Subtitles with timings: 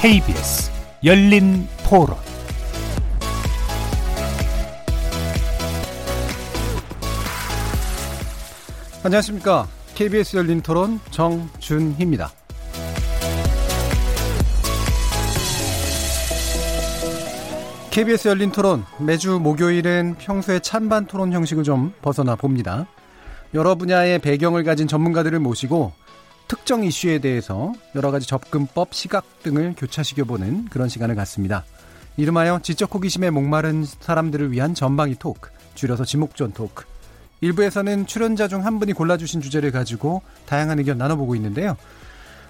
[0.00, 0.70] KBS
[1.04, 2.16] 열린 토론
[9.04, 9.68] 안녕하십니까.
[9.94, 12.30] KBS 열린 토론 정준희입니다.
[17.90, 22.86] KBS 열린 토론 매주 목요일은 평소의 찬반 토론 형식을 좀 벗어나 봅니다.
[23.52, 25.92] 여러 분야의 배경을 가진 전문가들을 모시고
[26.50, 31.64] 특정 이슈에 대해서 여러 가지 접근법, 시각 등을 교차시켜보는 그런 시간을 갖습니다.
[32.16, 36.86] 이름하여 지적 호기심에 목마른 사람들을 위한 전방위 토크, 줄여서 지목전 토크.
[37.40, 41.76] 일부에서는 출연자 중 한 분이 골라주신 주제를 가지고 다양한 의견 나눠보고 있는데요.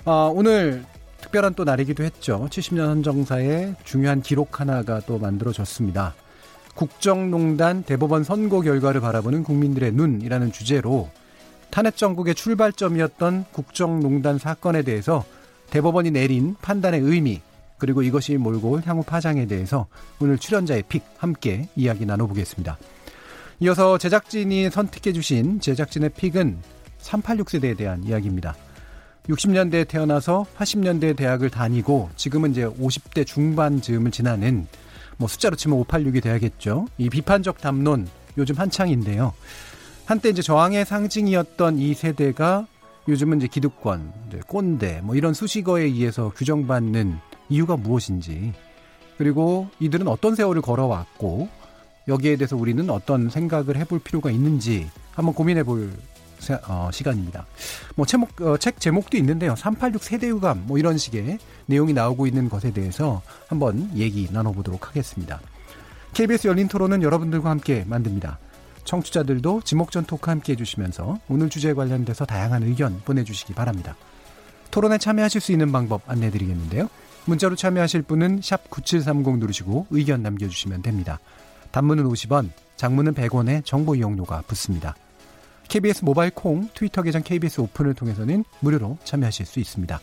[0.06, 0.82] 어, 오늘
[1.20, 2.48] 특별한 또 날이기도 했죠.
[2.50, 6.14] 70년 헌정사의 중요한 기록 하나가 또 만들어졌습니다.
[6.74, 11.10] 국정농단 대법원 선고 결과를 바라보는 국민들의 눈이라는 주제로
[11.70, 15.24] 탄핵 정국의 출발점이었던 국정농단 사건에 대해서
[15.70, 17.40] 대법원이 내린 판단의 의미
[17.78, 19.86] 그리고 이것이 몰고 올 향후 파장에 대해서
[20.20, 22.76] 오늘 출연자의 픽 함께 이야기 나눠보겠습니다.
[23.60, 26.58] 이어서 제작진이 선택해 주신 제작진의 픽은
[26.98, 28.54] 386 세대에 대한 이야기입니다.
[29.28, 34.66] 60년대에 태어나서 80년대 대학을 다니고 지금은 이제 50대 중반 즈음을 지나는
[35.16, 36.86] 뭐 숫자로 치면 586이 돼야겠죠.
[36.98, 39.34] 이 비판적 담론 요즘 한창인데요.
[40.10, 42.66] 한때 이제 저항의 상징이었던 이 세대가
[43.06, 44.12] 요즘은 이제 기득권,
[44.48, 47.16] 꼰대 뭐 이런 수식어에 의해서 규정받는
[47.48, 48.52] 이유가 무엇인지
[49.18, 51.48] 그리고 이들은 어떤 세월을 걸어왔고
[52.08, 55.92] 여기에 대해서 우리는 어떤 생각을 해볼 필요가 있는지 한번 고민해 볼
[56.66, 57.46] 어, 시간입니다.
[57.94, 59.54] 뭐 제목, 어, 책 제목도 있는데요.
[59.54, 65.40] 386 세대유감 뭐 이런 식의 내용이 나오고 있는 것에 대해서 한번 얘기 나눠보도록 하겠습니다.
[66.14, 68.40] KBS 열린 토론은 여러분들과 함께 만듭니다.
[68.84, 73.96] 청취자들도 지목전 토크 함께 해주시면서 오늘 주제에 관련돼서 다양한 의견 보내주시기 바랍니다.
[74.70, 76.88] 토론에 참여하실 수 있는 방법 안내드리겠는데요.
[77.26, 78.40] 문자로 참여하실 분은
[78.70, 81.18] 9730 누르시고 의견 남겨주시면 됩니다.
[81.70, 84.94] 단문은 50원, 장문은 100원의 정보 이용료가 붙습니다.
[85.68, 90.00] KBS 모바일 콩, 트위터 계정 KBS 오픈을 통해서는 무료로 참여하실 수 있습니다.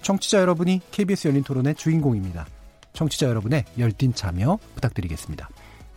[0.00, 2.46] 청취자 여러분이 KBS 열린 토론의 주인공입니다.
[2.92, 5.48] 청취자 여러분의 열띤 참여 부탁드리겠습니다.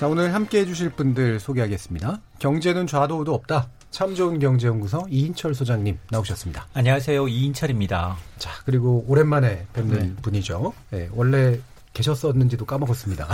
[0.00, 2.22] 자, 오늘 함께 해주실 분들 소개하겠습니다.
[2.38, 3.68] 경제는 좌도우도 없다.
[3.90, 6.68] 참 좋은 경제연구소 이인철 소장님 나오셨습니다.
[6.72, 7.28] 안녕하세요.
[7.28, 8.16] 이인철입니다.
[8.38, 10.14] 자, 그리고 오랜만에 뵙는 네.
[10.22, 10.72] 분이죠.
[10.88, 11.60] 네, 원래
[11.92, 13.28] 계셨었는지도 까먹었습니다.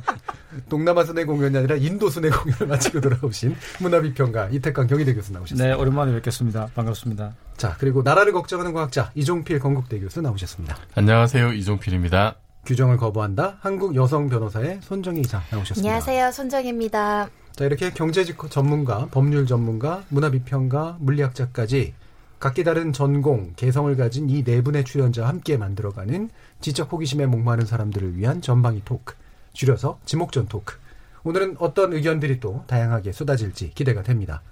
[0.70, 5.62] 동남아 순회 공연이 아니라 인도 순회 공연을 마치고 돌아오신 문화비평가 이태강 경희대 교수 나오셨습니다.
[5.62, 6.68] 네, 오랜만에 뵙겠습니다.
[6.74, 7.34] 반갑습니다.
[7.58, 10.74] 자, 그리고 나라를 걱정하는 과학자 이종필 건국대 교수 나오셨습니다.
[10.94, 11.52] 안녕하세요.
[11.52, 12.36] 이종필입니다.
[12.64, 13.56] 규정을 거부한다.
[13.60, 15.80] 한국 여성 변호사의 손정희 이사 나오셨습니다.
[15.88, 16.30] 안녕하세요.
[16.32, 17.28] 손정희입니다.
[17.56, 21.94] 자, 이렇게 경제 전문가, 법률 전문가, 문화비평가, 물리학자까지
[22.38, 26.30] 각기 다른 전공, 개성을 가진 이 네 분의 출연자와 함께 만들어가는
[26.60, 29.14] 지적 호기심에 목마른 사람들을 위한 전방위 토크.
[29.52, 30.76] 줄여서 지목전 토크.
[31.24, 34.42] 오늘은 어떤 의견들이 또 다양하게 쏟아질지 기대가 됩니다.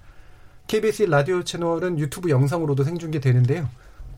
[0.67, 3.67] KBS 라디오 채널은 유튜브 영상으로도 생중계되는데요.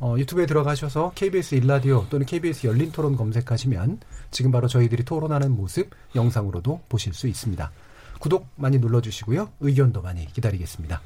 [0.03, 5.91] 어, 유튜브에 들어가셔서 KBS 일라디오 또는 KBS 열린 토론 검색하시면 지금 바로 저희들이 토론하는 모습
[6.14, 7.72] 영상으로도 보실 수 있습니다.
[8.19, 9.53] 구독 많이 눌러주시고요.
[9.62, 11.02] 의견도 많이 기다리겠습니다.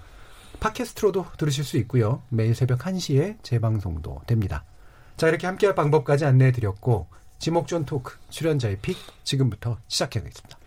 [0.59, 2.23] 팟캐스트로도 들으실 수 있고요.
[2.29, 4.65] 매일 새벽 1시에 재방송도 됩니다.
[5.15, 7.05] 자, 이렇게 함께할 방법까지 안내해 드렸고
[7.37, 10.57] 지목전 토크 출연자의 픽 지금부터 시작해야겠습니다.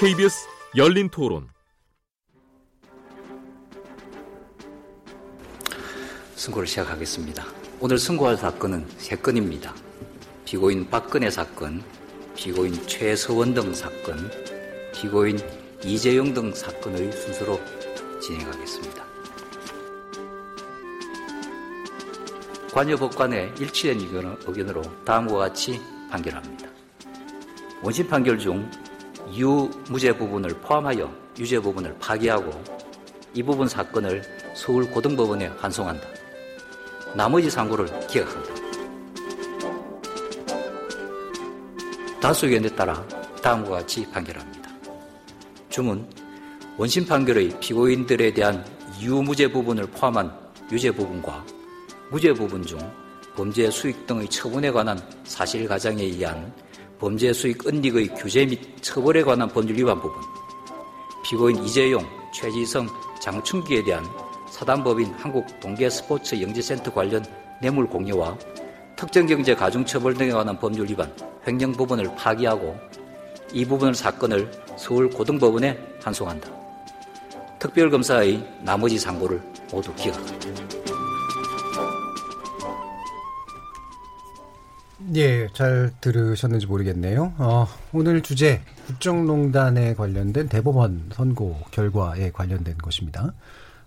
[0.00, 1.46] KBS 열린 토론
[6.42, 7.46] 선고를 시작하겠습니다.
[7.78, 9.72] 오늘 선고할 사건은 세 건입니다.
[10.44, 11.80] 피고인 박근혜 사건,
[12.34, 14.28] 피고인 최서원 등 사건,
[14.92, 15.38] 피고인
[15.84, 17.60] 이재용 등 사건의 순서로
[18.20, 19.04] 진행하겠습니다.
[22.72, 24.00] 관여법관의 일치된
[24.44, 25.80] 의견으로 다음과 같이
[26.10, 26.68] 판결합니다.
[27.82, 28.68] 원심 판결 중
[29.32, 31.08] 유무죄 부분을 포함하여
[31.38, 32.50] 유죄 부분을 파기하고
[33.32, 34.24] 이 부분 사건을
[34.56, 36.21] 서울 고등법원에 환송한다.
[37.14, 38.54] 나머지 상고를 기각한다.
[42.20, 43.04] 다수 의 견에 따라
[43.42, 44.70] 다음과 같이 판결합니다.
[45.68, 46.08] 주문
[46.78, 48.64] 원심 판결의 피고인들에 대한
[49.00, 50.32] 유무죄 부분을 포함한
[50.70, 51.44] 유죄 부분과
[52.10, 52.78] 무죄 부분 중
[53.34, 56.52] 범죄 수익 등의 처분에 관한 사실 가정에 의한
[56.98, 60.22] 범죄 수익 은닉의 규제 및 처벌에 관한 법률 위반 부분,
[61.24, 62.86] 피고인 이재용, 최지성,
[63.20, 64.04] 장충기에 대한
[64.62, 67.24] 사단법인 한국동계스포츠영재센터 관련
[67.60, 68.38] 뇌물 공여와
[68.94, 71.12] 특정경제 가중처벌 등에 관한 법률 위반,
[71.44, 72.78] 횡령 부분을 파기하고
[73.52, 76.48] 이 부분을 사건을 서울고등법원에 환송한다.
[77.58, 79.42] 특별검사의 나머지 상고를
[79.72, 80.48] 모두 기각한다.
[85.16, 87.34] 예, 잘 들으셨는지 모르겠네요.
[87.38, 93.32] 어, 오늘 주제 국정농단에 관련된 대법원 선고 결과에 관련된 것입니다.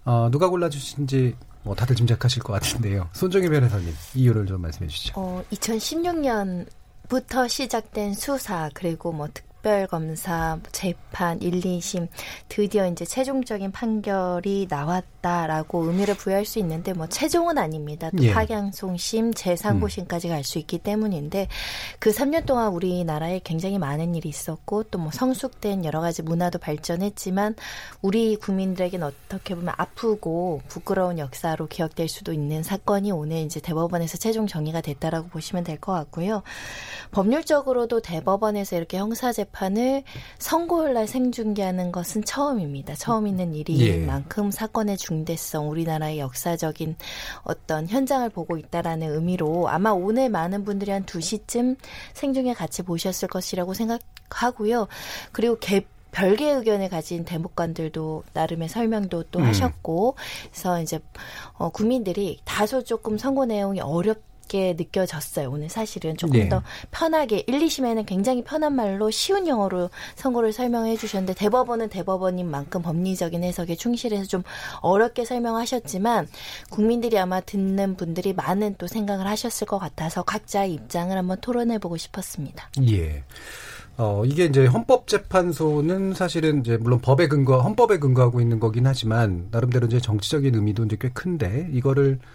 [0.05, 3.09] 어, 누가 골라주신지 뭐 다들 짐작하실 것 같은데요.
[3.13, 5.13] 손정희 변호사님 이유를 좀 말씀해 주시죠.
[5.17, 6.67] 어, 2016년
[7.09, 9.43] 부터 시작된 수사 그리고 뭐 특.
[9.65, 12.07] 특별검사 재판 1, 2심
[12.49, 18.11] 드디어 이제 최종적인 판결이 나왔다라고 의미를 부여할 수 있는데 뭐 최종은 아닙니다.
[18.15, 18.31] 또 예.
[18.31, 21.47] 파양송심, 재상고심까지 갈 수 있기 때문인데
[21.97, 27.55] 그 3년 동안 우리나라에 굉장히 많은 일이 있었고 또 뭐 성숙된 여러 가지 문화도 발전했지만
[28.03, 34.45] 우리 국민들에게는 어떻게 보면 아프고 부끄러운 역사로 기억될 수도 있는 사건이 오늘 이제 대법원에서 최종
[34.45, 36.43] 정리가 됐다라고 보시면 될 것 같고요.
[37.11, 40.03] 법률적으로도 대법원에서 이렇게 형사 재판 재판을
[40.37, 42.93] 선고일날 생중계하는 것은 처음입니다.
[42.95, 43.97] 처음 있는 일인 예.
[44.05, 46.95] 만큼 사건의 중대성, 우리나라의 역사적인
[47.43, 51.77] 어떤 현장을 보고 있다라는 의미로 아마 오늘 많은 분들이 한 2시쯤
[52.13, 54.87] 생중계 같이 보셨을 것이라고 생각하고요.
[55.31, 59.45] 그리고 개 별개의 의견을 가진 대법관들도 나름의 설명도 또 음.
[59.45, 60.15] 하셨고,
[60.49, 60.99] 그래서 이제
[61.53, 65.49] 어, 국민들이 다소 조금 선고 내용이 어렵 게 느껴졌어요.
[65.49, 66.49] 오늘 사실은 조금 네.
[66.49, 72.81] 더 편하게 1, 2심에는 굉장히 편한 말로 쉬운 영어로 선고를 설명해 주셨는데 대법원은 대법원인 만큼
[72.81, 74.43] 법리적인 해석에 충실해서 좀
[74.81, 76.27] 어렵게 설명하셨지만
[76.69, 81.97] 국민들이 아마 듣는 분들이 많은 또 생각을 하셨을 것 같아서 각자의 입장을 한번 토론해 보고
[81.97, 82.69] 싶었습니다.
[82.89, 83.23] 예.
[83.97, 89.87] 어, 이게 이제 헌법재판소는 사실은 이제 물론 법에 근거, 헌법에 근거하고 있는 거긴 하지만 나름대로
[89.87, 92.25] 이제 정치적인 의미도 이제 꽤 큰데 이거를 어,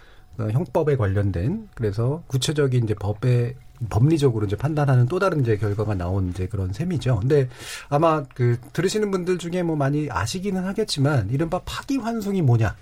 [0.49, 3.55] 형법에 관련된 그래서 구체적인 이제 법에
[3.89, 7.19] 법리적으로 이제 판단하는 또 다른 이제 결과가 나온 이제 그런 셈이죠.
[7.21, 7.49] 근데
[7.89, 12.75] 아마 그 들으시는 분들 중에 뭐 많이 아시기는 하겠지만 이른바 파기환송이 뭐냐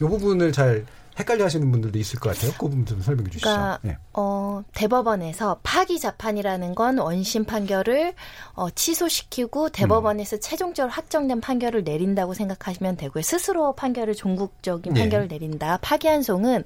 [0.00, 0.84] 이 부분을 잘
[1.18, 2.52] 헷갈려 하시는 분들도 있을 것 같아요.
[2.52, 3.48] 그 부분 좀 설명해 주시죠.
[3.48, 3.96] 그러니까, 네.
[4.14, 8.14] 어, 대법원에서 파기 재판이라는 건 원심 판결을
[8.54, 10.40] 어, 취소시키고 대법원에서 음.
[10.40, 13.22] 최종적으로 확정된 판결을 내린다고 생각하시면 되고요.
[13.22, 15.00] 스스로 판결을 종국적인 네.
[15.02, 15.78] 판결을 내린다.
[15.82, 16.64] 파기환송은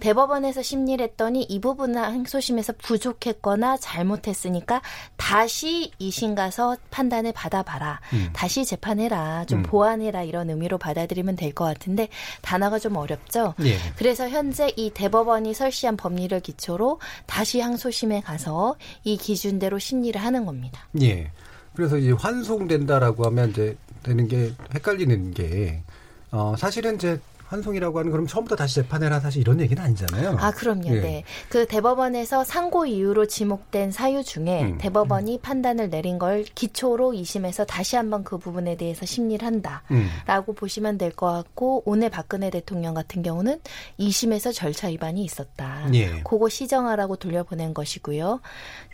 [0.00, 4.80] 대법원에서 심리를 했더니 이 부분은 항소심에서 부족했거나 잘못했으니까
[5.16, 8.00] 다시 이심 가서 판단을 받아봐라.
[8.12, 8.30] 음.
[8.32, 9.44] 다시 재판해라.
[9.46, 9.62] 좀 음.
[9.64, 10.22] 보완해라.
[10.22, 12.08] 이런 의미로 받아들이면 될 것 같은데
[12.42, 13.54] 단어가 좀 어렵죠.
[13.58, 13.78] 네.
[13.96, 20.88] 그래서 현재 이 대법원이 설시한 법리를 기초로 다시 항소심에 가서 이 기준대로 심리를 하는 겁니다.
[21.00, 21.30] 예.
[21.74, 25.82] 그래서 이제 환송된다라고 하면 이제 되는 게 헷갈리는 게
[26.30, 30.36] 어, 사실은 이제 환송이라고 하는 그럼 처음부터 다시 재판해라 사실 이런 얘기는 아니잖아요.
[30.38, 30.88] 아 그럼요.
[30.88, 31.00] 예.
[31.00, 31.24] 네.
[31.48, 34.78] 그 대법원에서 상고 이유로 지목된 사유 중에 음.
[34.78, 35.40] 대법원이 음.
[35.40, 40.54] 판단을 내린 걸 기초로 2심에서 다시 한번 그 부분에 대해서 심리를 한다라고 음.
[40.54, 43.60] 보시면 될 것 같고 오늘 박근혜 대통령 같은 경우는
[43.98, 45.88] 2심에서 절차 위반이 있었다.
[45.94, 46.20] 예.
[46.22, 48.40] 그거 시정하라고 돌려보낸 것이고요.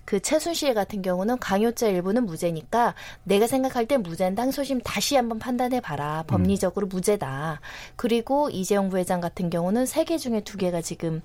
[0.05, 2.95] 그 최순실 같은 경우는 강요죄 일부는 무죄니까
[3.25, 6.25] 내가 생각할 땐 무죄인데 항소심 다시 한번 판단해 봐라.
[6.27, 6.89] 법리적으로 음.
[6.89, 7.61] 무죄다.
[7.97, 11.23] 그리고 이재용 부회장 같은 경우는 세 개 중에 두 개가 지금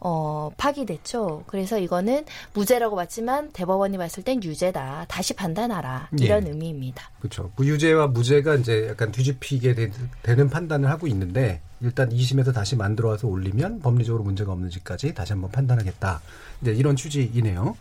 [0.00, 1.44] 어 파기됐죠.
[1.46, 5.06] 그래서 이거는 무죄라고 봤지만 대법원이 봤을 땐 유죄다.
[5.08, 6.10] 다시 판단하라.
[6.18, 6.50] 이런 예.
[6.50, 7.10] 의미입니다.
[7.20, 7.50] 그렇죠.
[7.56, 9.90] 무유죄와 무죄가 이제 약간 뒤집히게
[10.22, 15.50] 되는 판단을 하고 있는데 일단 2심에서 다시 만들어 와서 올리면 법리적으로 문제가 없는지까지 다시 한번
[15.50, 16.20] 판단하겠다.
[16.60, 17.76] 이제 이런 취지이네요.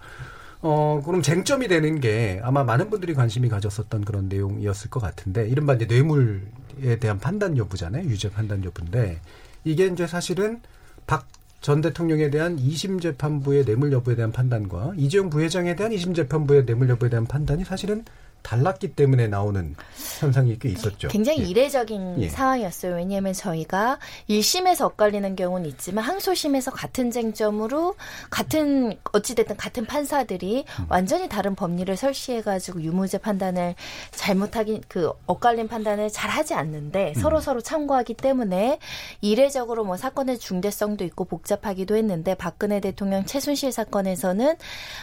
[0.62, 5.74] 어, 그럼 쟁점이 되는 게 아마 많은 분들이 관심이 가졌었던 그런 내용이었을 것 같은데, 이른바
[5.76, 8.06] 이제 뇌물에 대한 판단 여부잖아요.
[8.06, 9.22] 유죄 판단 여부인데,
[9.64, 10.62] 이게 이제 사실은
[11.06, 11.28] 박
[11.62, 16.90] 전 대통령에 대한 2심 재판부의 뇌물 여부에 대한 판단과 이재용 부회장에 대한 2심 재판부의 뇌물
[16.90, 18.06] 여부에 대한 판단이 사실은
[18.48, 19.76] 달랐기 때문에 나오는
[20.22, 21.10] 현상이 꽤 있었죠.
[21.10, 21.44] 굉장히 예.
[21.48, 22.30] 이례적인 예.
[22.30, 22.96] 상황이었어요.
[22.96, 24.00] 왜냐하면 저희가
[24.30, 27.96] 1심에서 엇갈리는 경우는 있지만 항소심에서 같은 쟁점으로
[28.30, 30.86] 같은 어찌됐든 같은 판사들이 음.
[30.88, 33.76] 완전히 다른 법리를 설시해가지고 유무죄 판단을
[34.12, 37.22] 잘못하긴 그 엇갈린 판단을 잘 하지 않는데 음.
[37.22, 38.80] 서로 서로 참고하기 때문에
[39.20, 44.56] 이례적으로 뭐 사건의 중대성도 있고 복잡하기도 했는데 박근혜 대통령 최순실 사건에서는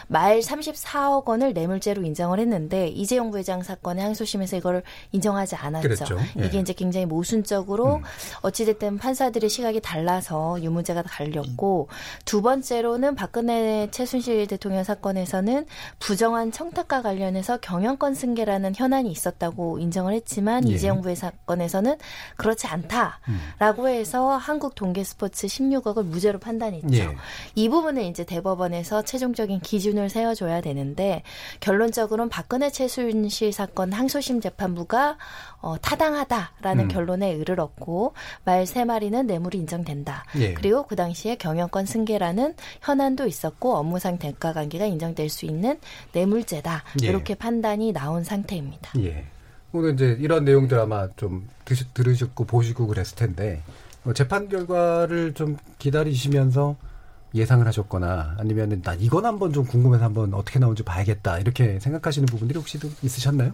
[0.07, 5.87] 말 34억 원을 뇌물죄로 인정을 했는데 이재용 부 회장 사건의 항소심에서 이걸 인정하지 않았죠.
[5.87, 6.17] 그랬죠.
[6.39, 6.45] 예.
[6.45, 8.03] 이게 이제 굉장히 모순적으로 음.
[8.41, 11.89] 어찌됐든 판사들의 시각이 달라서 유무죄가 갈렸고
[12.23, 15.65] 두 번째로는 박근혜 최순실 대통령 사건에서는
[15.99, 20.73] 부정한 청탁과 관련해서 경영권 승계라는 현안이 있었다고 인정을 했지만 예.
[20.73, 21.97] 이재용 부회 사건에서는
[22.37, 26.95] 그렇지 않다라고 해서 한국 동계 스포츠 16억을 무죄로 판단했죠.
[26.95, 27.09] 예.
[27.55, 31.23] 이 부분은 이제 대법원에서 최종적인 기준을 세워줘야 되는데
[31.59, 35.17] 결론적으로는 박근혜 최순실 사건 항소심 재판부가
[35.61, 36.87] 어, 타당하다라는 음.
[36.89, 38.13] 결론에 이르렀고
[38.43, 40.25] 말 세 마리는 뇌물이 인정된다.
[40.37, 40.53] 예.
[40.53, 45.79] 그리고 그 당시에 경영권 승계라는 현안도 있었고 업무상 대가 관계가 인정될 수 있는
[46.13, 46.83] 뇌물죄다.
[47.03, 47.07] 예.
[47.07, 48.91] 이렇게 판단이 나온 상태입니다.
[48.99, 49.25] 예.
[49.71, 53.61] 오늘 이제 이런 내용들 아마 좀 드시, 들으셨고 보시고 그랬을 텐데
[54.03, 56.75] 어, 재판 결과를 좀 기다리시면서
[57.35, 62.57] 예상을 하셨거나 아니면 나 이건 한번 좀 궁금해서 한번 어떻게 나올지 봐야겠다 이렇게 생각하시는 부분들이
[62.57, 63.51] 혹시 좀 있으셨나요?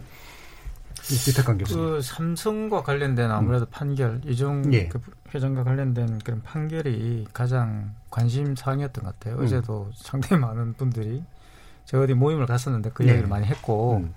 [1.28, 1.84] 이태강 교수님.
[1.84, 4.88] 그 삼성과 관련된 아무래도 판결 이종 예.
[4.88, 5.00] 그
[5.34, 9.36] 회장과 관련된 그런 판결이 가장 관심 사항이었던 것 같아요.
[9.38, 9.44] 음.
[9.44, 11.24] 어제도 상당히 많은 분들이
[11.86, 13.08] 제가 어디 모임을 갔었는데 그 네.
[13.08, 14.14] 이야기를 많이 했고 음.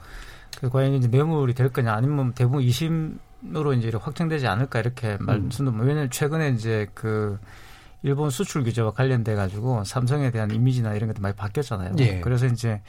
[0.60, 5.26] 그 과연 이제 뇌물이 될 거냐 아니면 대부분 2심으로 이제 확정되지 않을까 이렇게 음.
[5.26, 7.40] 말씀도 왜냐면 최근에 이제 그
[8.04, 11.96] 일본 수출 규제와 관련돼 가지고 삼성에 대한 이미지나 이런 것도 많이 바뀌었잖아요.
[12.00, 12.20] 예.
[12.22, 12.82] 그래서 이제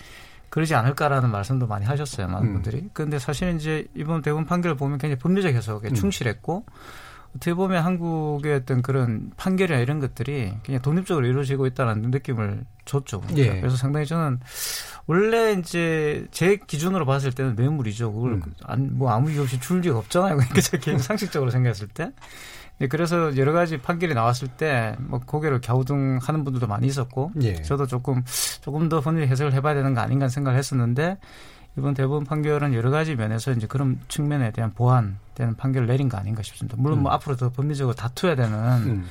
[0.50, 2.52] 그러지 않을까라는 말씀도 많이 하셨어요, 많은 음.
[2.54, 2.88] 분들이.
[2.92, 5.94] 그런데 사실은 이제 이번 대법원 판결을 보면 굉장히 법리적 해석에 음.
[5.94, 6.64] 충실했고
[7.36, 13.22] 어떻게 보면 한국의 어떤 그런 판결이나 이런 것들이 그냥 독립적으로 이루어지고 있다는 느낌을 줬죠.
[13.36, 13.60] 예.
[13.60, 14.40] 그래서 상당히 저는
[15.06, 18.12] 원래 이제 제 기준으로 봤을 때는 뇌물이죠.
[18.12, 18.42] 그걸 음.
[18.64, 20.36] 안, 뭐 아무 이유 없이 줄 리가 없잖아요.
[20.38, 22.10] 그러니까 제 개인 상식적으로 생각했을 때.
[22.78, 27.54] 네, 그래서 여러 가지 판결이 나왔을 때 뭐 고개를 갸우뚱하는 분들도 많이 있었고 예.
[27.62, 28.22] 저도 조금
[28.60, 31.18] 조금 더 법리 해석을 해봐야 되는 거 아닌가 생각을 했었는데
[31.78, 36.42] 이번 대법원 판결은 여러 가지 면에서 이제 그런 측면에 대한 보완되는 판결을 내린 거 아닌가
[36.42, 36.76] 싶습니다.
[36.78, 37.14] 물론 뭐 음.
[37.14, 38.54] 앞으로 더 법리적으로 다투어야 되는
[38.86, 39.04] 음.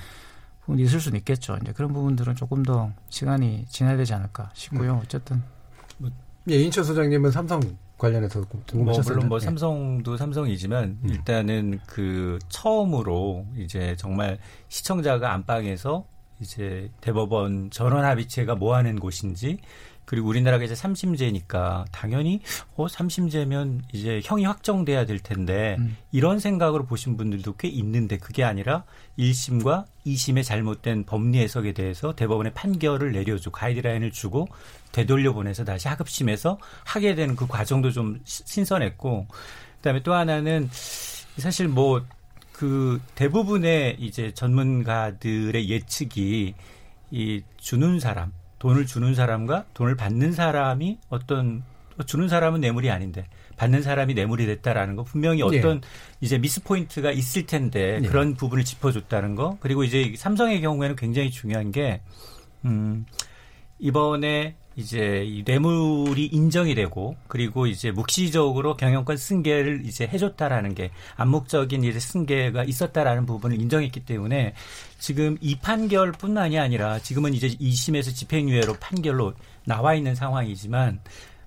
[0.62, 1.58] 부분이 있을 수는 있겠죠.
[1.62, 4.50] 이제 그런 부분들은 조금 더 시간이 지나야 되지 않을까 음.
[4.54, 5.02] 싶고요.
[5.04, 5.42] 어쨌든
[6.50, 7.60] 예, 인천 소장님은 삼성
[7.98, 9.16] 관련해서 뭐 궁금하셨어요.
[9.16, 9.46] 물론 뭐 예.
[9.46, 11.10] 삼성도 삼성이지만 음.
[11.10, 14.38] 일단은 그 처음으로 이제 정말
[14.68, 16.06] 시청자가 안방에서
[16.42, 19.60] 이제 대법원 전원 합의체가 뭐 하는 곳인지
[20.06, 22.40] 그리고 우리나라가 이제 삼심제니까 당연히
[22.76, 25.98] 어 삼심제면 이제 형이 확정돼야 될 텐데 음.
[26.12, 28.84] 이런 생각으로 보신 분들도 꽤 있는데 그게 아니라
[29.18, 34.48] 1심과 2심의 잘못된 법리 해석에 대해서 대법원의 판결을 내려주고 가이드라인을 주고
[34.96, 39.28] 되돌려 보내서 다시 하급심에서 하게 되는 그 과정도 좀 시- 신선했고
[39.78, 40.70] 그다음에 또 하나는
[41.38, 42.02] 사실 뭐
[42.58, 46.54] 그 대부분의 이제 전문가들의 예측이
[47.12, 51.64] 이 주는 사람 돈을 주는 사람과 돈을 받는 사람이 어떤
[52.06, 53.26] 주는 사람은 뇌물이 아닌데
[53.58, 55.82] 받는 사람이 뇌물이 됐다라는 거 분명히 어떤
[56.22, 58.08] 이제 미스 포인트가 있을 텐데 예.
[58.08, 62.00] 그런 부분을 짚어줬다는 거 그리고 이제 삼성의 경우에는 굉장히 중요한 게
[62.64, 63.06] 음,
[63.80, 71.84] 이번에 이제 이 뇌물이 인정이 되고 그리고 이제 묵시적으로 경영권 승계를 이제 해줬다라는 게 암묵적인
[71.84, 74.54] 이제 승계가 있었다라는 부분을 인정했기 때문에
[75.00, 79.34] 지금 이 판결뿐만이 아니라 지금은 이제 2심에서 집행유예로 판결로
[79.66, 81.00] 나와 있는 상황이지만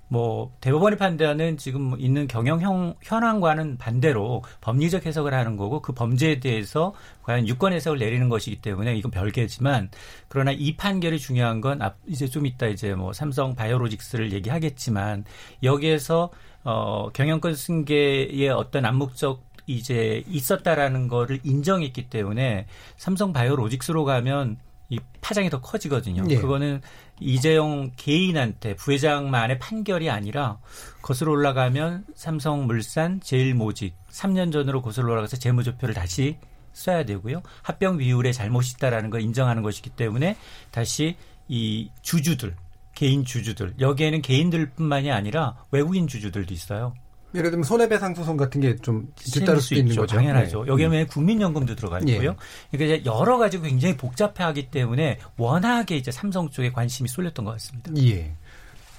[0.08, 6.94] 뭐 대법원이 판단은 지금 있는 경영형 현황과는 반대로 법리적 해석을 하는 거고 그 범죄에 대해서
[7.22, 9.90] 과연 유권 해석을 내리는 것이기 때문에 이건 별개지만
[10.28, 15.24] 그러나 이 판결이 중요한 건 앞 이제 좀 이따 이제 뭐 삼성 바이오로직스를 얘기하겠지만
[15.62, 16.30] 여기에서
[16.64, 24.56] 어 경영권 승계의 어떤 암묵적 이제 있었다라는 거를 인정했기 때문에 삼성 바이오로직스로 가면
[24.90, 26.24] 이 파장이 더 커지거든요.
[26.30, 26.36] 예.
[26.36, 26.80] 그거는
[27.20, 30.58] 이재용 개인한테 부회장만의 판결이 아니라
[31.02, 36.36] 거슬러 올라가면 삼성물산, 제일모직 3년 전으로 거슬러 올라가서 재무제표를 다시
[36.72, 37.42] 써야 되고요.
[37.62, 40.36] 합병 비율에 잘못이 있다라는 걸 인정하는 것이기 때문에
[40.70, 41.16] 다시
[41.48, 42.54] 이 주주들,
[42.94, 46.94] 개인 주주들 여기에는 개인들뿐만이 아니라 외국인 주주들도 있어요.
[47.38, 50.02] 예를 들면 손해배상 소송 같은 게 좀 뒤따를 수 있는 있죠.
[50.02, 50.16] 거죠.
[50.16, 50.64] 당연하죠.
[50.64, 50.70] 네.
[50.70, 52.12] 여기에 국민연금도 들어가 예.
[52.12, 52.36] 있고요.
[52.70, 57.90] 그러니까 이제 여러 가지고 굉장히 복잡해하기 때문에 워낙에 이제 삼성 쪽에 관심이 쏠렸던 것 같습니다.
[57.98, 58.34] 예.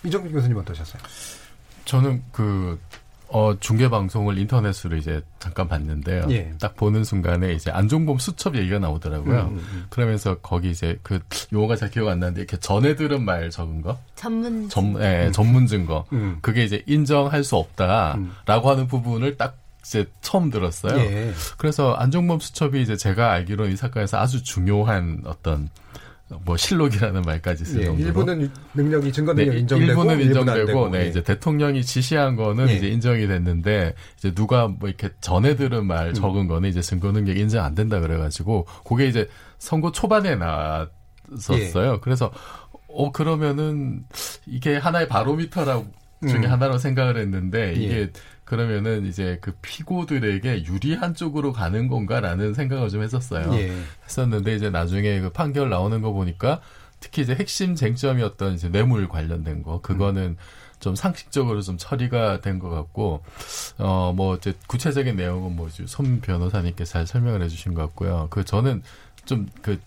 [0.03, 1.01] 이정필 교수님 어떠셨어요?
[1.86, 2.79] 저는 그,
[3.31, 6.25] 어, 중계방송을 인터넷으로 이제 잠깐 봤는데요.
[6.31, 6.51] 예.
[6.59, 9.41] 딱 보는 순간에 이제 안종범 수첩 얘기가 나오더라고요.
[9.51, 9.86] 음, 음.
[9.89, 11.19] 그러면서 거기 이제 그
[11.53, 14.00] 용어가 잘 기억 안 나는데 이렇게 전에 들은 말 적은 거?
[14.15, 16.05] 전문 전, 예, 전문 증거.
[16.12, 16.39] 음.
[16.41, 18.33] 그게 이제 인정할 수 없다라고 음.
[18.45, 21.00] 하는 부분을 딱 이제 처음 들었어요.
[21.00, 21.31] 예.
[21.57, 25.69] 그래서 안종범 수첩이 이제 제가 알기로 이 사건에서 아주 중요한 어떤
[26.45, 28.07] 뭐 실록이라는 말까지 쓸 예, 정도로.
[28.07, 30.89] 일부는 능력이 증거 능력 네, 인정되고 일부는 인정되고, 되고.
[30.89, 31.07] 네, 예.
[31.07, 32.75] 이제 대통령이 지시한 거는 예.
[32.75, 35.88] 이제 인정이 됐는데 이제 누가 뭐 이렇게 전에 들은 음.
[35.88, 40.36] 말 적은 거는 이제 증거 능력 인정 안 된다 그래 가지고 그게 이제 선거 초반에
[40.36, 41.93] 나왔었어요.
[41.93, 42.00] 예.
[42.01, 42.31] 그래서
[42.88, 44.03] 어 그러면은
[44.45, 45.88] 이게 하나의 바로미터라고
[46.27, 46.51] 중에 음.
[46.51, 48.09] 하나로 생각을 했는데 이게 예.
[48.50, 53.53] 그러면은 이제 그 피고들에게 유리한 쪽으로 가는 건가라는 생각을 좀 했었어요.
[53.53, 53.72] 예.
[54.06, 56.60] 했었는데 이제 나중에 그 판결 나오는 거 보니까
[57.00, 60.36] 특히 이제 핵심 쟁점이었던 이제 뇌물 관련된 거 그거는
[60.79, 63.22] 좀 상식적으로 좀 처리가 된 것 같고
[63.77, 68.27] 어 뭐 이제 구체적인 내용은 뭐손 변호사님께 잘 설명을 해주신 것 같고요.
[68.32, 68.82] 그 저는
[69.25, 69.79] 좀 그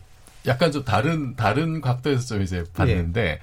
[0.47, 3.41] 약간 좀 다른 다른 각도에서 좀 이제 봤는데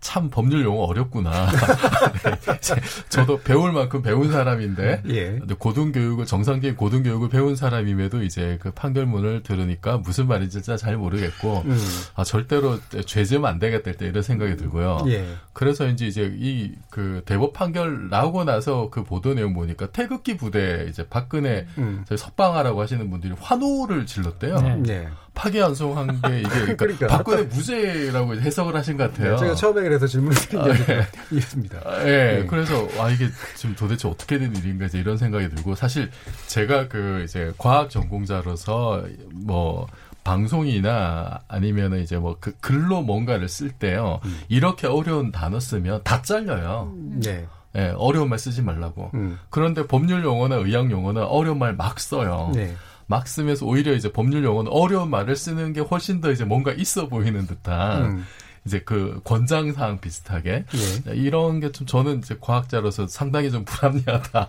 [0.00, 1.48] 참 법률 용어 어렵구나.
[2.22, 5.38] 네, 저도 배울 만큼 배운 사람인데 예.
[5.58, 11.78] 고등교육을 정상적인 고등교육을 배운 사람임에도 이제 그 판결문을 들으니까 무슨 말인지 진짜 잘 모르겠고 음.
[12.14, 15.04] 아 절대로 죄지으면 안 되겠다 일단 이런 생각이 들고요.
[15.08, 15.26] 예.
[15.52, 20.86] 그래서 이제 이제 이 그 대법 판결 나오고 나서 그 보도 내용 보니까 태극기 부대
[20.88, 22.04] 이제 박근혜 음.
[22.14, 24.60] 석방하라고 하시는 분들이 환호를 질렀대요.
[24.82, 25.08] 네.
[25.40, 25.42] 예.
[25.42, 27.06] 파기환송한 게 이게 그러니까, 그러니까.
[27.08, 29.32] 박근혜 무죄라고 해석을 하신 것 같아요.
[29.32, 31.06] 네, 제가 처음에 그래서 질문을 드린 아, 게 예.
[31.30, 31.78] 이했습니다.
[31.84, 32.40] 아, 예.
[32.40, 32.46] 네.
[32.46, 36.10] 그래서 와 이게 지금 도대체 어떻게 된 일인가 이제 이런 생각이 들고 사실
[36.46, 39.86] 제가 그 이제 과학 전공자로서 뭐
[40.24, 44.40] 방송이나 아니면은 이제 뭐 그 글로 뭔가를 쓸 때요 음.
[44.48, 46.92] 이렇게 어려운 단어 쓰면 다 잘려요.
[47.22, 47.46] 네.
[47.76, 49.10] 예, 어려운 말 쓰지 말라고.
[49.14, 49.38] 음.
[49.48, 52.50] 그런데 법률 용어나 의학 용어는 어려운 말 막 써요.
[52.54, 52.74] 네.
[53.10, 57.08] 막 쓰면서 오히려 이제 법률 용어는 어려운 말을 쓰는 게 훨씬 더 이제 뭔가 있어
[57.08, 58.26] 보이는 듯한 음.
[58.66, 60.64] 이제 그 권장 사항 비슷하게
[61.08, 61.14] 예.
[61.14, 64.48] 이런 게 좀 저는 이제 과학자로서 상당히 좀 불합리하다.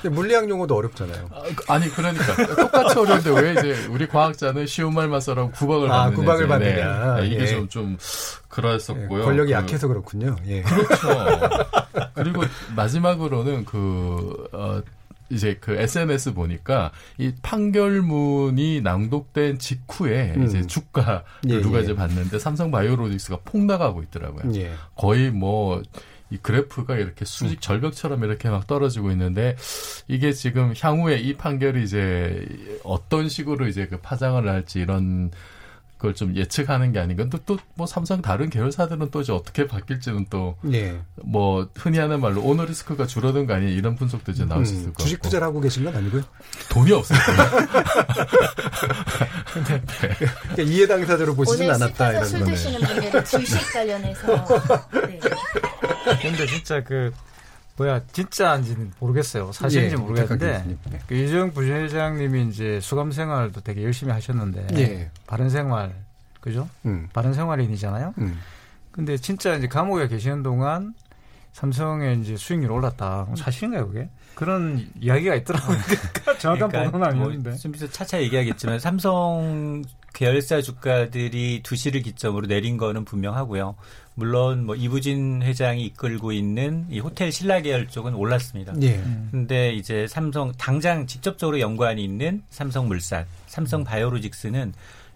[0.00, 1.28] 근데 물리학 용어도 어렵잖아요.
[1.30, 6.04] 아, 그- 아니 그러니까 똑같이 어려운데 왜 이제 우리 과학자는 쉬운 말만 써라고 구박을 아,
[6.04, 6.16] 받느냐.
[6.16, 6.48] 구박을.
[6.48, 7.14] 받느냐.
[7.20, 7.46] 네, 이게 예.
[7.48, 9.24] 좀좀 예, 그랬었고요.
[9.24, 10.34] 권력이 그- 약해서 그렇군요.
[10.46, 10.62] 예.
[10.62, 11.08] 그렇죠.
[12.14, 12.42] 그리고
[12.74, 14.80] 마지막으로는 그, 어,
[15.30, 20.44] 이제 그 SNS 보니까 이 판결문이 낭독된 직후에 음.
[20.44, 21.82] 이제 주가 예, 누가 예.
[21.84, 24.54] 이제 봤는데 삼성 바이오로직스가 폭락하고 있더라고요.
[24.56, 24.72] 예.
[24.96, 25.82] 거의 뭐,
[26.30, 29.56] 이 그래프가 이렇게 수직 절벽처럼 이렇게 막 떨어지고 있는데
[30.06, 32.46] 이게 지금 향후에 이 판결이 이제
[32.84, 35.32] 어떤 식으로 이제 그 파장을 할지 이런
[36.00, 37.24] 걸 좀 예측하는 게 아닌가.
[37.30, 40.98] 또, 또, 뭐, 삼성 다른 계열사들은 또 이제 어떻게 바뀔지는 또, 예.
[41.22, 44.82] 뭐, 흔히 하는 말로 오너 리스크가 줄어든 거 아니냐 이런 분석도 이제 나올 수 있을
[44.86, 45.02] 음, 것 같고.
[45.04, 46.22] 주식 투자를 하고 계신 건 아니고요.
[46.70, 47.18] 돈이 없어요.
[49.52, 52.52] 그러니까 이해 당사자로 보시진 오늘 않았다 이런 술 거네.
[52.52, 54.26] 드시는 분들은 주식 관련해서
[55.06, 55.20] 네.
[56.22, 57.12] 근데 진짜 그
[57.80, 59.52] 뭐야 진짜인지는 모르겠어요.
[59.52, 60.76] 사실인지 예, 모르겠는데.
[60.90, 60.98] 네.
[61.06, 65.10] 그 이재용 부회장님이 이제 수감 생활도 되게 열심히 하셨는데 예.
[65.26, 65.94] 바른 생활
[66.42, 66.68] 그죠?
[66.84, 67.08] 음.
[67.14, 68.14] 바른 생활인이잖아요.
[68.18, 68.38] 음.
[68.92, 70.92] 근데 진짜 이제 감옥에 계시는 동안
[71.52, 73.26] 삼성의 이제 수익률 올랐다.
[73.30, 73.36] 음.
[73.36, 74.10] 사실인가요, 그게?
[74.34, 75.76] 그런 이야기가 있더라고요.
[75.86, 77.50] 그러니까 정확한 보도는 아니었는데.
[77.50, 79.82] 뭐좀 이따 차차 얘기하겠지만 삼성
[80.14, 83.74] 계열사 주가들이 2시를 기점으로 내린 거는 분명하고요.
[84.14, 88.74] 물론 뭐 이부진 회장이 이끌고 있는 이 호텔 신라 계열 쪽은 올랐습니다.
[88.82, 89.02] 예.
[89.30, 94.72] 근데 이제 삼성 당장 직접적으로 연관이 있는 삼성물산, 삼성바이오로직스는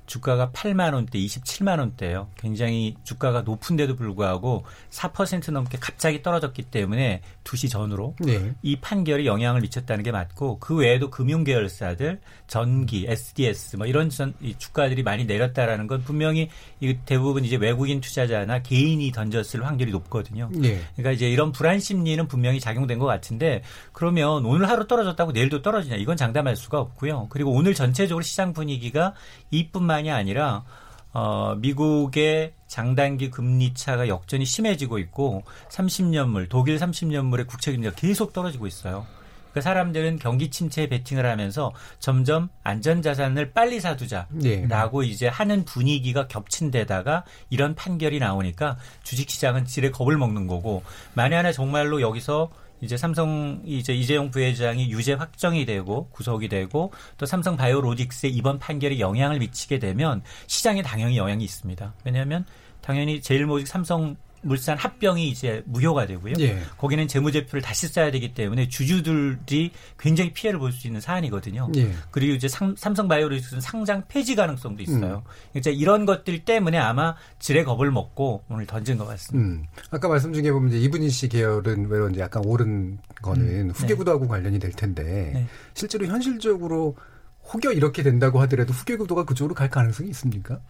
[0.07, 2.29] 주가가 8만 원대, 27만 원대예요.
[2.37, 8.55] 굉장히 주가가 높은데도 불구하고 4% 넘게 갑자기 떨어졌기 때문에 2시 전으로 예.
[8.63, 14.35] 이 판결이 영향을 미쳤다는 게 맞고 그 외에도 금융 계열사들 전기, SDS 뭐 이런 전,
[14.43, 20.51] 이 주가들이 많이 내렸다라는 건 분명히 이 대부분 이제 외국인 투자자나 개인이 던졌을 확률이 높거든요.
[20.63, 20.81] 예.
[20.97, 23.63] 그러니까 이제 이런 불안 심리는 분명히 작용된 것 같은데
[23.93, 27.29] 그러면 오늘 하루 떨어졌다고 내일도 떨어지냐 이건 장담할 수가 없고요.
[27.31, 29.15] 그리고 오늘 전체적으로 시장 분위기가
[29.51, 30.65] 이뿐만 이 아니라
[31.13, 38.67] 어, 미국의 장단기 금리 차가 역전이 심해지고 있고 30년물 독일 30년물의 국채 금리가 계속 떨어지고
[38.67, 39.07] 있어요.
[39.55, 45.09] 그 사람들은 경기 침체에 베팅을 하면서 점점 안전 자산을 빨리 사두자라고 예.
[45.09, 50.83] 이제 하는 분위기가 겹친 데다가 이런 판결이 나오니까 주식 시장은 지레 겁을 먹는 거고
[51.15, 52.51] 만에 하나 정말로 여기서
[52.81, 59.01] 이제 삼성 이제 이재용 부회장이 유죄 확정이 되고 구속이 되고 또 삼성 바이오로직스의 이번 판결이
[59.01, 61.95] 영향을 미치게 되면 시장에 당연히 영향이 있습니다.
[62.05, 62.45] 왜냐하면
[62.81, 66.35] 당연히 제일모직 삼성 물산 합병이 이제 무효가 되고요.
[66.41, 66.61] 예.
[66.79, 71.71] 거기는 재무제표를 다시 써야 되기 때문에 주주들이 굉장히 피해를 볼 수 있는 사안이거든요.
[71.77, 71.93] 예.
[72.11, 75.23] 그리고 이제 삼, 삼성바이오로직스는 상장 폐지 가능성도 있어요.
[75.53, 79.49] 그러니까 이런 것들 때문에 아마 지레 겁을 먹고 오늘 던진 것 같습니다.
[79.49, 79.65] 음.
[79.91, 84.59] 아까 말씀 중에 보면 이제 이분희 씨 계열은 외로 이제 약간 오른 거는 후계구도하고 관련이
[84.59, 85.47] 될 텐데 네.
[85.75, 86.97] 실제로 현실적으로
[87.53, 90.61] 혹여 이렇게 된다고 하더라도 후계구도가 그쪽으로 갈 가능성이 있습니까?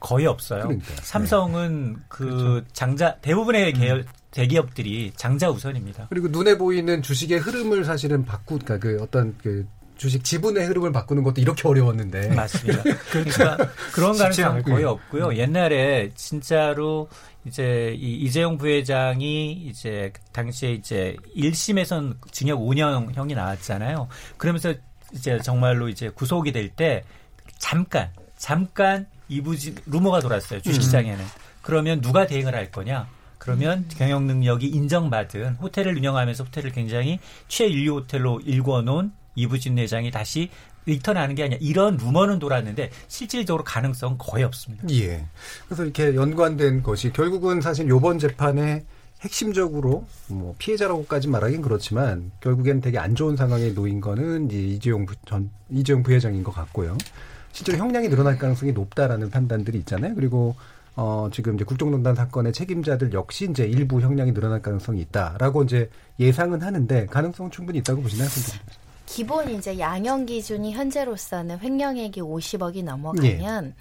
[0.00, 0.62] 거의 없어요.
[0.64, 0.96] 그러니까요.
[1.02, 2.64] 삼성은 그 그렇죠.
[2.72, 3.78] 장자 대부분의 음.
[3.80, 6.08] 계열 대기업들이 장자 우선입니다.
[6.10, 11.22] 그리고 눈에 보이는 주식의 흐름을 사실은 바꾸, 그러니까 그 어떤 그 주식 지분의 흐름을 바꾸는
[11.22, 12.34] 것도 이렇게 어려웠는데.
[12.34, 12.82] 맞습니다.
[13.10, 13.56] 그러니까
[13.94, 14.84] 그런 쉽지 가능성은 거의.
[14.84, 15.36] 없고요.
[15.36, 17.08] 옛날에 진짜로
[17.46, 24.08] 이제 이 이재용 부회장이 이제 당시에 이제 1심에선 징역 5년형이 나왔잖아요.
[24.36, 24.74] 그러면서
[25.14, 27.02] 이제 정말로 이제 구속이 될 때
[27.58, 30.60] 잠깐 잠깐 이부지 루머가 돌았어요.
[30.60, 31.24] 주식시장에는.
[31.62, 33.08] 그러면 누가 대행을 할 거냐?
[33.38, 40.50] 그러면 경영 능력이 인정받은 호텔을 운영하면서 호텔을 굉장히 최인류 호텔로 일궈놓은 이부진 회장이 다시
[40.86, 44.88] 리턴하는 게 아니라 이런 루머는 돌았는데 실질적으로 가능성 거의 없습니다.
[44.90, 45.26] 예.
[45.66, 48.84] 그래서 이렇게 연관된 것이 결국은 사실 요번 재판에
[49.20, 55.14] 핵심적으로 뭐 피해자라고까지 말하긴 그렇지만 결국엔 되게 안 좋은 상황에 놓인 거는 이제 이재용 부,
[55.26, 56.96] 전 이재용 부회장인 것 같고요.
[57.56, 60.14] 실제로 형량이 늘어날 가능성이 높다라는 판단들이 있잖아요.
[60.14, 60.54] 그리고
[60.94, 65.88] 어 지금 이제 국정농단 사건의 책임자들 역시 이제 일부 형량이 늘어날 가능성이 있다라고 이제
[66.20, 68.60] 예상은 하는데 가능성은 충분히 있다고 보시나요, 선생님?
[69.06, 73.74] 기본 이제 양형 기준이 현재로서는 횡령액이 50억이 넘어가면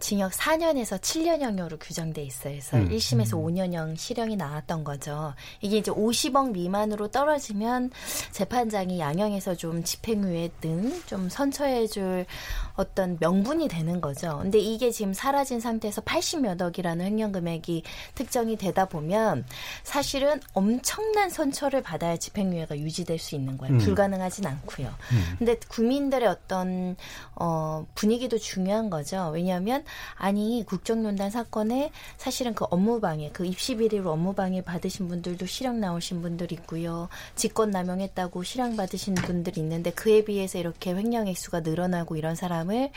[0.00, 2.52] 징역 4년에서 7년형으로 규정돼 있어요.
[2.52, 2.88] 그래서 음.
[2.88, 5.34] 1심에서 5년형 실형이 나왔던 거죠.
[5.60, 7.90] 이게 이제 50억 미만으로 떨어지면
[8.32, 12.26] 재판장이 양형에서 좀 집행유예 등 좀 선처해줄
[12.74, 14.38] 어떤 명분이 되는 거죠.
[14.42, 17.82] 근데 이게 지금 사라진 상태에서 80몇 억이라는 횡령 금액이
[18.14, 19.44] 특정이 되다 보면
[19.82, 23.74] 사실은 엄청난 선처를 받아야 집행유예가 유지될 수 있는 거예요.
[23.74, 23.78] 음.
[23.78, 24.94] 불가능하진 않고요.
[25.38, 26.96] 근데 국민들의 어떤
[27.34, 29.30] 어 분위기도 중요한 거죠.
[29.34, 29.84] 왜냐하면
[30.14, 36.52] 아니 국정농단 사건에 사실은 그 업무방해, 그 입시 비리로 업무방해 받으신 분들도 실형 나오신 분들
[36.52, 37.08] 있고요.
[37.34, 42.90] 직권 남용했다고 실형 받으신 분들 있는데 그에 비해서 이렇게 횡령 액수가 늘어나고 이런 사람을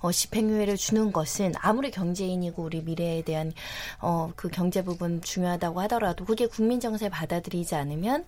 [0.00, 3.52] 어 집행유예를 주는 것은 아무리 경제인이고 우리 미래에 대한
[4.00, 8.24] 어 그 경제 부분 중요하다고 하더라도 그게 국민 정서에 받아들이지 않으면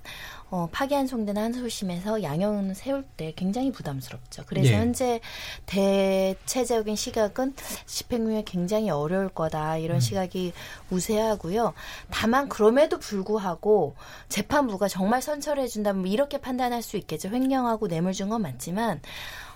[0.50, 4.44] 어, 파기환송된 한소심에서 양형을 세울 때 굉장히 부담스럽죠.
[4.46, 4.76] 그래서 예.
[4.76, 5.20] 현재
[5.66, 7.54] 대체적인 시각은
[7.87, 10.52] 집행유예 굉장히 어려울 거다 이런 시각이
[10.90, 11.74] 우세하고요.
[12.11, 13.94] 다만 그럼에도 불구하고
[14.28, 17.28] 재판부가 정말 선처를 해준다면 뭐 이렇게 판단할 수 있겠죠.
[17.28, 19.00] 횡령하고 뇌물 준 건 맞지만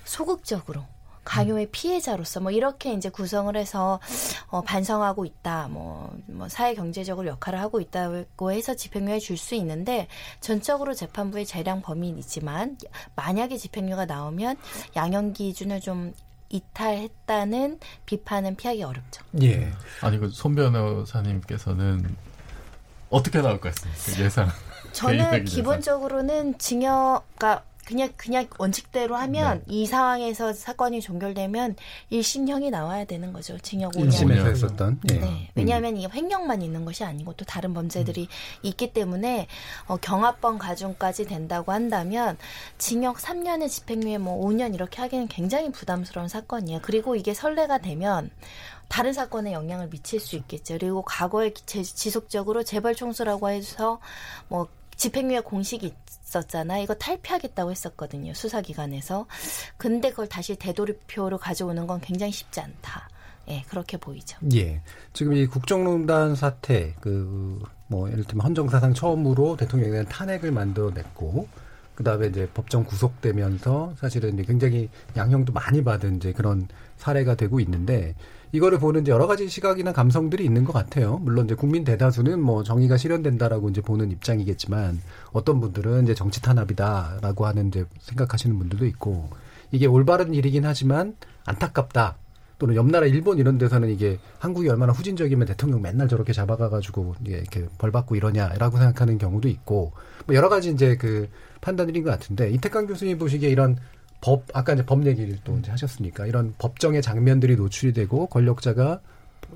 [0.04, 0.82] 소극적으로
[1.24, 4.00] 강요의 피해자로서 뭐 이렇게 이제 구성을 해서
[4.48, 5.68] 어 반성하고 있다.
[5.68, 10.06] 뭐, 뭐 사회 경제적으로 역할을 하고 있다고 해서 집행유예 줄 수 있는데
[10.40, 12.76] 전적으로 재판부의 재량 범위이지만
[13.16, 14.56] 만약에 집행유예가 나오면
[14.94, 16.12] 양형 기준을 좀
[16.50, 19.22] 이탈했다는 비판은 피하기 어렵죠.
[19.42, 19.72] 예.
[20.02, 22.14] 아니 그손 변호사님께서는
[23.10, 24.24] 어떻게 나올 것 같습니까?
[24.24, 24.48] 예상.
[24.92, 31.76] 저는 개인적인 기본적으로는 징역, 그러니까 그냥 그냥 원칙대로 하면 이 상황에서 사건이 종결되면
[32.10, 33.58] 1심형이 나와야 되는 거죠.
[33.58, 34.08] 징역 5년.
[34.08, 34.46] 1심에서 년.
[34.46, 35.00] 했었던.
[35.10, 35.18] 예.
[35.18, 35.50] 네.
[35.54, 38.28] 왜냐하면 이게 횡령만 있는 것이 아니고 또 다른 범죄들이
[38.62, 39.46] 있기 때문에
[39.88, 42.38] 어, 경합범 가중까지 된다고 한다면
[42.78, 46.80] 징역 3년의 집행유예 뭐 5년 이렇게 하기는 굉장히 부담스러운 사건이에요.
[46.82, 48.30] 그리고 이게 선례가 되면
[48.88, 50.78] 다른 사건에 영향을 미칠 수 있겠죠.
[50.78, 54.00] 그리고 과거에 제- 지속적으로 재벌 총수라고 해서
[54.48, 55.94] 뭐 집행유예 공식이
[56.32, 56.82] 있었잖아요.
[56.82, 58.32] 이거 탈피하겠다고 했었거든요.
[58.34, 59.26] 수사기관에서.
[59.76, 63.08] 근데 그걸 다시 되돌이표로 가져오는 건 굉장히 쉽지 않다.
[63.48, 64.38] 예, 그렇게 보이죠.
[64.54, 64.80] 예.
[65.12, 71.48] 지금 이 국정농단 사태, 그, 뭐, 예를 들면 헌정사상 처음으로 대통령에 대한 탄핵을 만들어냈고,
[71.94, 77.58] 그 다음에 이제 법정 구속되면서 사실은 이제 굉장히 양형도 많이 받은 이제 그런 사례가 되고
[77.60, 78.14] 있는데,
[78.52, 81.18] 이거를 보는 여러 가지 시각이나 감성들이 있는 것 같아요.
[81.18, 85.00] 물론 이제 국민 대다수는 뭐 정의가 실현된다라고 이제 보는 입장이겠지만,
[85.32, 89.30] 어떤 분들은 이제 정치 탄압이다라고 하는 이제 생각하시는 분들도 있고,
[89.70, 92.16] 이게 올바른 일이긴 하지만 안타깝다.
[92.58, 97.90] 또는 옆나라 일본 이런 데서는 이게 한국이 얼마나 후진적이면 대통령 맨날 저렇게 잡아가가지고 이렇게 벌
[97.90, 99.90] 받고 이러냐라고 생각하는 경우도 있고
[100.26, 101.28] 뭐 여러 가지 이제 그
[101.60, 103.78] 판단들인 것 같은데 이태강 교수님 보시기에 이런
[104.22, 109.00] 법 아까 이제 법 얘기를 또 이제 하셨으니까 이런 법정의 장면들이 노출이 되고 권력자가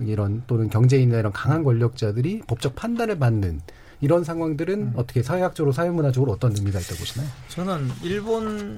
[0.01, 3.61] 이런 또는 경제인이나 이런 강한 권력자들이 법적 판단을 받는
[4.01, 7.29] 이런 상황들은 어떻게 사회학적으로 사회문화적으로 어떤 의미가 있다고 보시나요?
[7.49, 8.77] 저는 일본에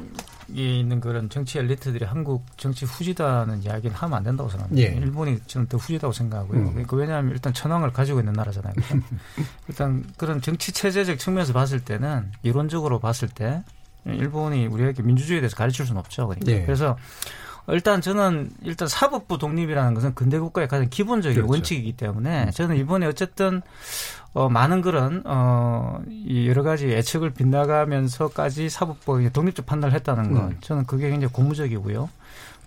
[0.54, 4.80] 있는 그런 정치 엘리트들이 한국 정치 후지다는 이야기는 하면 안 된다고 생각합니다.
[4.80, 4.94] 예.
[4.96, 6.60] 일본이 저는 더 후지다고 생각하고요.
[6.60, 6.70] 음.
[6.70, 8.74] 그러니까 왜냐하면 일단 천황을 가지고 있는 나라잖아요.
[9.68, 13.64] 일단 그런 정치 체제적 측면에서 봤을 때는 이론적으로 봤을 때
[14.14, 16.28] 일본이 우리에게 민주주의에 대해서 가르칠 수는 없죠.
[16.28, 16.52] 그러니까.
[16.52, 16.62] 예.
[16.64, 16.96] 그래서
[17.68, 21.52] 일단 저는 일단 사법부 독립이라는 것은 근대 국가의 가장 기본적인 그렇죠.
[21.52, 23.60] 원칙이기 때문에 저는 이번에 어쨌든
[24.32, 30.56] 어, 많은 그런 어, 이 여러 가지 예측을 빗나가면서까지 사법부가 독립적 판단을 했다는 건 음.
[30.60, 32.08] 저는 그게 굉장히 고무적이고요.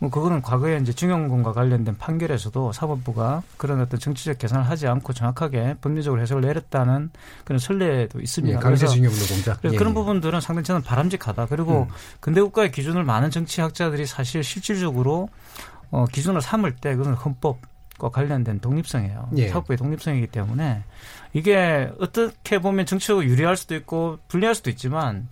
[0.01, 5.75] 뭐 그거는 과거에 이제 중형군과 관련된 판결에서도 사법부가 그런 어떤 정치적 계산을 하지 않고 정확하게
[5.79, 7.11] 법리적으로 해석을 내렸다는
[7.45, 8.57] 그런 선례도 있습니다.
[8.57, 9.55] 예, 강제징용 노동자.
[9.57, 9.93] 그래서 예, 그런 예.
[9.93, 11.45] 부분들은 상당히 저는 바람직하다.
[11.45, 11.95] 그리고 음.
[12.19, 15.29] 근대 국가의 기준을 많은 정치학자들이 사실 실질적으로
[15.91, 17.59] 어, 기준을 삼을 때 그건 헌법
[17.99, 19.29] 과 관련된 독립성이에요.
[19.37, 19.49] 예.
[19.49, 20.83] 사법부의 독립성이기 때문에
[21.33, 25.29] 이게 어떻게 보면 정치적으로 유리할 수도 있고 불리할 수도 있지만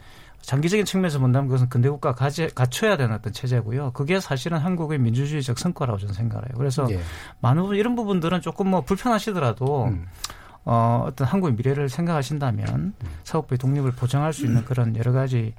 [0.49, 3.91] 장기적인 측면에서 본다면 그것은 근대 국가 가지, 갖춰야 되는 어떤 체제고요.
[3.91, 6.49] 그게 사실은 한국의 민주주의적 성과라고 저는 생각해요.
[6.57, 6.99] 그래서 예.
[7.39, 10.07] 많은 부분 이런 부분들은 조금 뭐 불편하시더라도 음.
[10.65, 15.53] 어, 어떤 한국의 미래를 생각하신다면 사법부의 독립을 보장할 수 있는 그런 여러 가지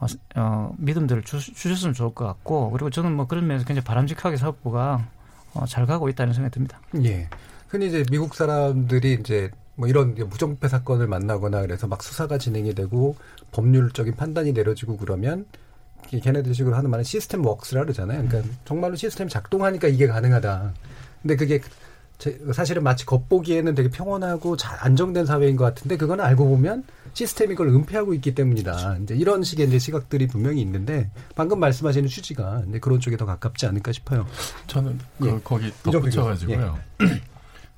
[0.00, 4.38] 어, 어, 믿음들을 주, 주셨으면 좋을 것 같고 그리고 저는 뭐 그런 면에서 굉장히 바람직하게
[4.38, 5.06] 사법부가
[5.54, 6.80] 어, 잘 가고 있다는 생각이 듭니다.
[7.04, 7.28] 예.
[7.68, 13.16] 흔히 이제 미국 사람들이 이제 뭐 이런 무정부패 사건을 만나거나 그래서 막 수사가 진행이 되고
[13.50, 15.44] 법률적인 판단이 내려지고 그러면
[16.12, 18.24] 이 걔네들 식으로 하는 말은 시스템 웍스라 그러잖아요.
[18.28, 20.72] 그러니까 정말로 시스템이 작동하니까 이게 가능하다.
[21.22, 21.60] 근데 그게
[22.18, 27.56] 제- 사실은 마치 겉보기에는 되게 평온하고 잘 안정된 사회인 것 같은데 그건 알고 보면 시스템이
[27.56, 28.98] 그걸 은폐하고 있기 때문이다.
[29.02, 33.66] 이제 이런 식의 이제 시각들이 분명히 있는데 방금 말씀하시는 취지가 이제 그런 쪽에 더 가깝지
[33.66, 34.28] 않을까 싶어요.
[34.68, 35.40] 저는 그 예.
[35.42, 36.78] 거기 덧붙여가지고요.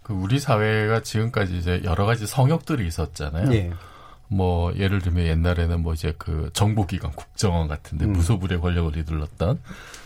[0.04, 3.52] 그 우리 사회가 지금까지 이제 여러 가지 성역들이 있었잖아요.
[3.54, 3.72] 예.
[4.28, 8.12] 뭐 예를 들면 옛날에는 뭐 이제 그 정보기관 국정원 같은데 음.
[8.12, 9.60] 무소불의 권력을 휘둘렀던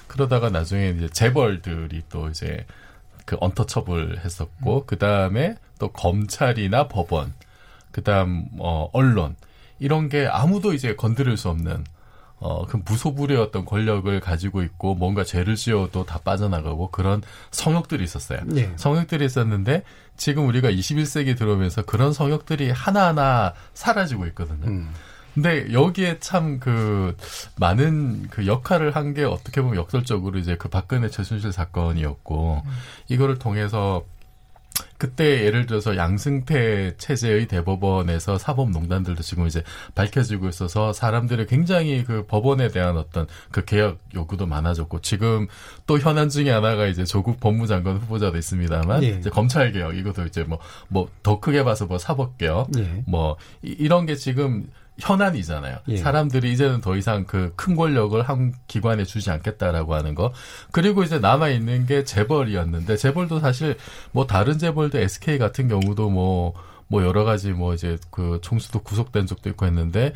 [0.07, 2.65] 그러다가 나중에 이제 재벌들이 또 이제
[3.25, 7.35] 그 언터처블 했었고 그 다음에 또 검찰이나 법원
[7.91, 9.35] 그다음 어 언론
[9.81, 11.85] 이런 게 아무도 이제 건드릴 수 없는
[12.41, 18.41] 어, 그 무소불의 어떤 권력을 가지고 있고 뭔가 죄를 지어도 다 빠져나가고 그런 성역들이 있었어요.
[18.57, 18.73] 예.
[18.77, 19.83] 성역들이 있었는데
[20.17, 24.67] 지금 우리가 21세기 들어오면서 그런 성역들이 하나하나 사라지고 있거든요.
[24.69, 24.91] 음.
[25.35, 27.17] 근데 여기에 참 그
[27.57, 32.63] 많은 그 역할을 한 게 어떻게 보면 역설적으로 이제 그 박근혜 최순실 사건이었고
[33.09, 34.05] 이거를 통해서
[34.99, 39.63] 그때 예를 들어서 양승태 체제의 대법원에서 사법농단들도 지금 이제
[39.95, 45.47] 밝혀지고 있어서 사람들이 굉장히 그 법원에 대한 어떤 그 개혁 요구도 많아졌고 지금
[45.87, 49.09] 또 현안 중에 하나가 이제 조국 법무장관 후보자도 있습니다만 예.
[49.11, 50.59] 이제 검찰 개혁 이것도 이제 뭐
[50.89, 53.03] 뭐 더 크게 봐서 뭐 사법 개혁 예.
[53.07, 54.67] 뭐 이- 이런 게 지금
[55.01, 55.79] 현안이잖아요.
[55.89, 55.97] 예.
[55.97, 60.33] 사람들이 이제는 더 이상 그 큰 권력을 한 기관에 주지 않겠다라고 하는 거.
[60.71, 63.77] 그리고 이제 남아 있는 게 재벌이었는데 재벌도 사실
[64.13, 69.49] 뭐 다른 재벌도 SK 같은 경우도 뭐뭐 여러 가지 뭐 이제 그 총수도 구속된 적도
[69.51, 70.13] 있고 했는데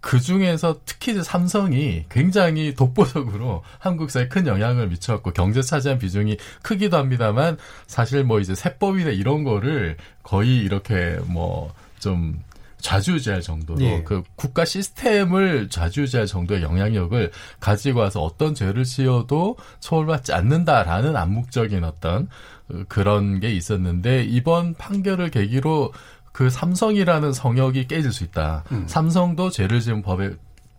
[0.00, 6.36] 그 중에서 특히 이제 삼성이 굉장히 독보적으로 한국 사회에 큰 영향을 미쳤고 경제 차지한 비중이
[6.62, 12.40] 크기도 합니다만 사실 뭐 이제 세법이나 이런 거를 거의 이렇게 뭐좀
[12.80, 14.02] 좌지우지할 정도로 예.
[14.04, 22.28] 그 국가 시스템을 좌지우지할 정도의 영향력을 가지고 와서 어떤 죄를 지어도 처벌받지 않는다라는 암묵적인 어떤
[22.70, 25.92] 어, 그런 게 있었는데 이번 판결을 계기로
[26.32, 28.64] 그 삼성이라는 성역이 깨질 수 있다.
[28.70, 28.86] 음.
[28.86, 30.36] 삼성도 죄를 지은 법에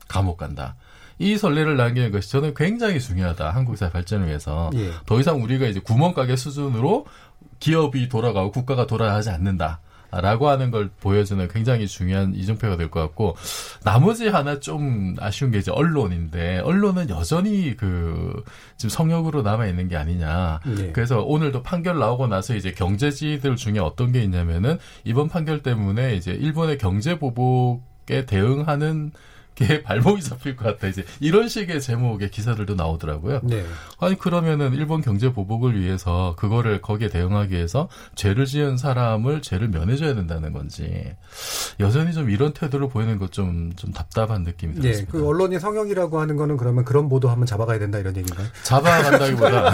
[0.08, 0.76] 감옥 간다.
[1.18, 3.50] 이 선례를 남기는 것이 저는 굉장히 중요하다.
[3.50, 4.70] 한국 사회 발전을 위해서.
[4.76, 4.92] 예.
[5.06, 7.06] 더 이상 우리가 이제 구멍가게 수준으로
[7.60, 9.82] 기업이 돌아가고 국가가 돌아가지 않는다.
[10.12, 13.36] 라고 하는 걸 보여주는 굉장히 중요한 이정표가 될 것 같고
[13.84, 18.44] 나머지 하나 좀 아쉬운 게 이제 언론인데 언론은 여전히 그
[18.78, 20.60] 지금 성역으로 남아 있는 게 아니냐.
[20.80, 20.92] 예.
[20.92, 26.32] 그래서 오늘도 판결 나오고 나서 이제 경제지들 중에 어떤 게 있냐면은 이번 판결 때문에 이제
[26.32, 29.12] 일본의 경제 보복 에 대응하는
[29.60, 30.88] 게 발목이 잡힐 것 같다.
[30.88, 33.42] 이제 이런 식의 제목의 기사들도 나오더라고요.
[33.44, 33.66] 네.
[34.00, 40.16] 아니 그러면은 일본 경제 보복을 위해서 그거를 거기에 대응하기 위해서 죄를 지은 사람을 죄를 면해줘야
[40.16, 41.14] 된다는 건지
[41.80, 44.82] 여전히 좀 이런 태도를 보이는 것 좀좀 답답한 느낌이 예.
[44.82, 45.12] 들었습니다.
[45.12, 48.48] 그 언론이 성형이라고 하는 거는 그러면 그런 보도 한번 잡아가야 된다 이런 얘기인가요?
[48.64, 49.72] 잡아간다기보다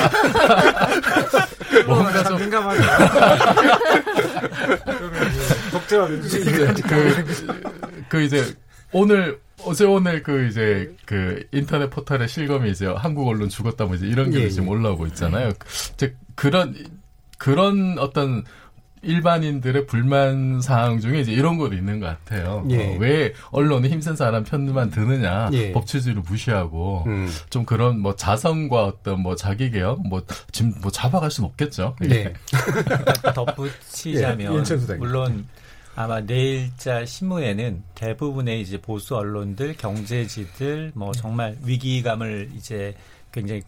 [1.86, 2.80] 뭔가 좀 민감하게.
[5.70, 6.74] 독재와 민주주의.
[6.74, 7.24] 그,
[8.08, 8.54] 그 이제
[8.92, 14.06] 오늘 어제 오늘 그 이제 그 인터넷 포털에 실검이 이제 한국 언론 죽었다 뭐 이제
[14.06, 14.70] 이런 게 예, 지금 예.
[14.70, 15.52] 올라오고 있잖아요.
[15.94, 16.74] 이제 그런
[17.38, 18.44] 그런 어떤
[19.02, 22.66] 일반인들의 불만 사항 중에 이제 이런 것도 있는 것 같아요.
[22.70, 22.94] 예.
[22.94, 25.72] 어, 왜 언론은 힘센 사람 편만 드느냐, 예.
[25.72, 27.28] 법치주의를 무시하고 음.
[27.48, 30.22] 좀 그런 뭐 자성과 어떤 뭐 자기 개혁 뭐
[30.52, 31.96] 지금 뭐 잡아갈 수는 없겠죠.
[32.00, 32.34] 네.
[33.34, 34.94] 덧붙이자면 예.
[34.96, 35.46] 물론
[35.96, 42.94] 아마 내일자 신문에는 대부분의 이제 보수 언론들, 경제지들 뭐 정말 위기감을 이제
[43.32, 43.62] 굉장히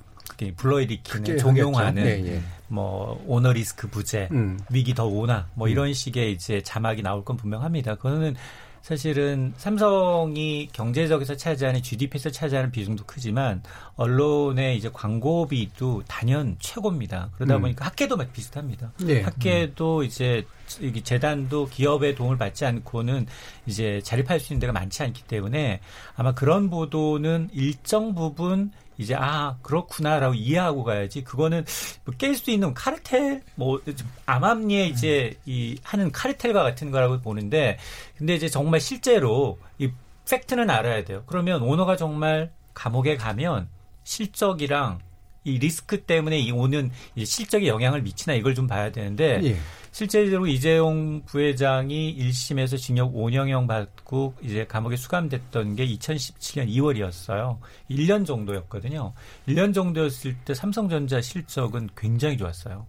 [0.57, 2.27] 불러일으키는 종용하는 하겠죠.
[2.27, 2.43] 예, 예.
[2.69, 4.59] 뭐 오너 리스크 부재, 음.
[4.71, 7.97] 위기 더 오나 뭐 이런 식의 이제 자막이 나올 건 분명합니다.
[7.97, 8.35] 그거는
[8.83, 13.63] 사실은 삼성이 경제적에서 차지하는 GDP에서 차지하는 비중도 크지만
[13.95, 17.31] 언론의 이제 광고비도 단연 최고입니다.
[17.37, 17.63] 그러다 음.
[17.63, 18.93] 보니까 학계도 막 비슷합니다.
[19.07, 19.23] 예.
[19.23, 20.45] 학계도 이제
[20.81, 23.27] 이 재단도 기업의 도움을 받지 않고는
[23.67, 25.81] 이제 자립할 수 있는 데가 많지 않기 때문에
[26.17, 31.25] 아마 그런 보도는 일정 부분 이제 아 그렇구나라고 이해하고 가야지.
[31.25, 31.65] 그거는
[32.05, 33.43] 뭐 깰 수 있는 카르텔?
[33.55, 33.81] 뭐
[34.27, 37.79] 암암리에 이제 이 하는 카르텔과 같은 거라고 보는데
[38.17, 39.91] 근데 이제 정말 실제로 이
[40.31, 41.23] 팩트는 알아야 돼요.
[41.27, 43.69] 그러면 오너가 정말 감옥에 가면
[44.05, 45.01] 실적이랑
[45.45, 49.57] 이 리스크 때문에 이 오는 이 실적에 영향을 미치나 이걸 좀 봐야 되는데 예.
[49.91, 57.59] 실제로 이재용 부회장이 1심에서 징역 5년형 받고 이제 감옥에 수감됐던 게 2017년 2월이었어요.
[57.91, 59.13] 1년 정도였거든요.
[59.49, 62.87] 1년 정도였을 때 삼성전자 실적은 굉장히 좋았어요.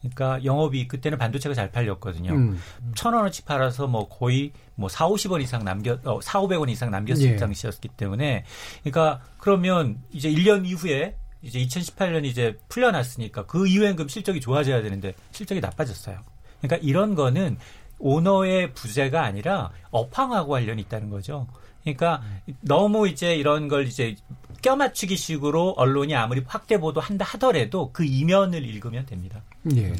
[0.00, 2.32] 그러니까 영업이 그때는 반도체가 잘 팔렸거든요.
[2.32, 2.58] 음.
[2.96, 7.22] 천 원어치 팔아서 뭐 거의 뭐 4, 50원 이상 남겨 어, 4, 500원 이상 남겼을
[7.22, 7.36] 예.
[7.36, 8.44] 당시였기 때문에
[8.82, 15.14] 그러니까 그러면 이제 1년 이후에 이제 2018년 이제 풀려났으니까 그 이후엔 그럼 실적이 좋아져야 되는데
[15.32, 16.20] 실적이 나빠졌어요.
[16.60, 17.58] 그러니까 이런 거는
[17.98, 21.46] 오너의 부재가 아니라 업황하고 관련이 있다는 거죠.
[21.82, 22.22] 그러니까
[22.60, 24.16] 너무 이제 이런 걸 이제
[24.62, 29.42] 껴맞추기 식으로 언론이 아무리 확대 보도한다 하더라도 그 이면을 읽으면 됩니다.
[29.76, 29.92] 예.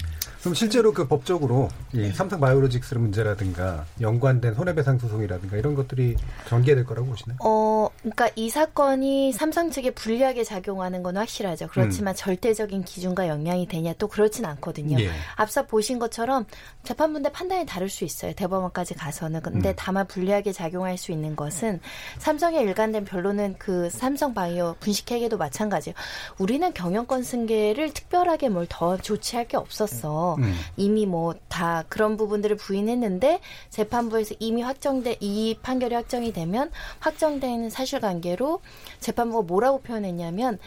[0.42, 6.16] 그럼 실제로 그 법적으로 이 삼성 바이오로직스 문제라든가 연관된 손해배상 소송이라든가 이런 것들이
[6.48, 7.38] 전개될 거라고 보시나요?
[7.40, 11.68] 어, 그러니까 이 사건이 삼성 측에 불리하게 작용하는 건 확실하죠.
[11.68, 14.98] 그렇지만 절대적인 기준과 영향이 되냐 또 그렇진 않거든요.
[15.00, 15.10] 예.
[15.36, 16.44] 앞서 보신 것처럼
[16.82, 18.32] 재판부인데 판단이 다를 수 있어요.
[18.32, 19.42] 대법원까지 가서는.
[19.42, 19.74] 근데 음.
[19.76, 21.78] 다만 불리하게 작용할 수 있는 것은
[22.18, 25.94] 삼성의 일관된 변론은 그 삼성 바이오 분식회계도 마찬가지예요.
[26.38, 30.31] 우리는 경영권 승계를 특별하게 뭘 더 조치할 게 없었어.
[30.38, 30.54] 음.
[30.76, 38.60] 이미 뭐 다 그런 부분들을 부인했는데 재판부에서 이미 확정돼 이 판결이 확정이 되면 확정되는 사실관계로
[39.00, 40.58] 재판부가 뭐라고 표현했냐면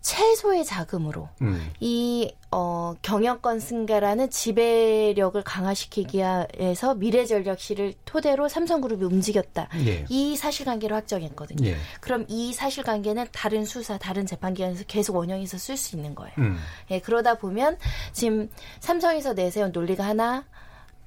[0.00, 1.70] 최소의 자금으로 음.
[1.78, 9.68] 이 어, 경영권 승계라는 지배력을 강화시키기 위해서 미래전략실을 토대로 삼성그룹이 움직였다.
[9.86, 10.04] 예.
[10.08, 11.68] 이 사실관계를 확정했거든요.
[11.68, 11.76] 예.
[12.00, 16.32] 그럼 이 사실관계는 다른 수사, 다른 재판기관에서 계속 원형해서 쓸 수 있는 거예요.
[16.38, 16.58] 음.
[16.90, 17.76] 예, 그러다 보면
[18.12, 20.44] 지금 삼성에서 내세운 논리가 하나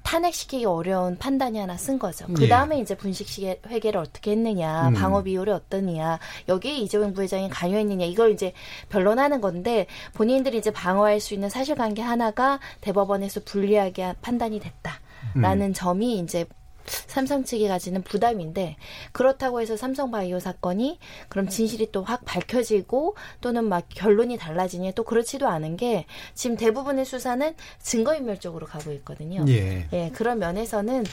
[0.04, 2.26] 탄핵시키기 어려운 판단이 하나 쓴 거죠.
[2.34, 2.48] 그 예.
[2.48, 3.26] 다음에 이제 분식
[3.66, 4.94] 회계를 어떻게 했느냐, 음.
[4.94, 8.52] 방어 비율이 어떠냐, 여기에 이재용 부회장이 관여했느냐, 이걸 이제
[8.90, 15.72] 변론하는 건데 본인들이 이제 방어할 수 있는 사실관계 하나가 대법원에서 불리하게 판단이 됐다라는 음.
[15.72, 16.46] 점이 이제
[16.86, 18.76] 삼성 측이 가지는 부담인데
[19.12, 25.48] 그렇다고 해서 삼성바이오 사건이 그럼 진실이 또 확 밝혀지고 또는 막 결론이 달라지냐 또 그렇지도
[25.48, 29.44] 않은 게 지금 대부분의 수사는 증거인멸적으로 가고 있거든요.
[29.48, 29.88] 예.
[29.92, 31.04] 예, 그런 면에서는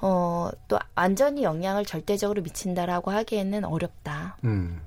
[0.00, 4.36] 어, 또 완전히 영향을 절대적으로 미친다라고 하기에는 어렵다.
[4.44, 4.80] 음.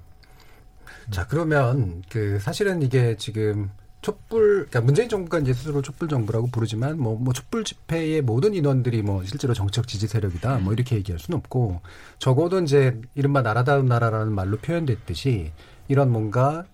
[1.11, 3.69] 자, 그러면 그 사실은 이게 지금
[4.05, 9.01] 촛불, 그러니까 문재인 정부가 이제 스스로 촛불 정부라고 부르지만 뭐, 뭐 촛불 집회의 모든 인원들이
[9.01, 11.81] 뭐 실제로 정책 지지 세력이다 뭐 이렇게 얘기할 수는 없고
[12.19, 15.51] 적어도 이제 이른바 나라다운 나라라는 말로 표현됐듯이
[15.87, 16.65] 이런 뭔가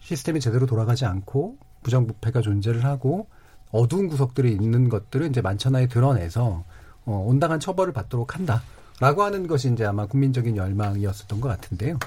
[0.00, 3.28] 시스템이 제대로 돌아가지 않고 부정부패가 존재를 하고
[3.70, 6.64] 어두운 구석들이 있는 것들을 이제 만천하에 드러내서
[7.04, 8.64] 어, 온당한 처벌을 받도록 한다
[8.98, 12.00] 라고 하는 것이 이제 아마 국민적인 열망이었었던 것 같은데요.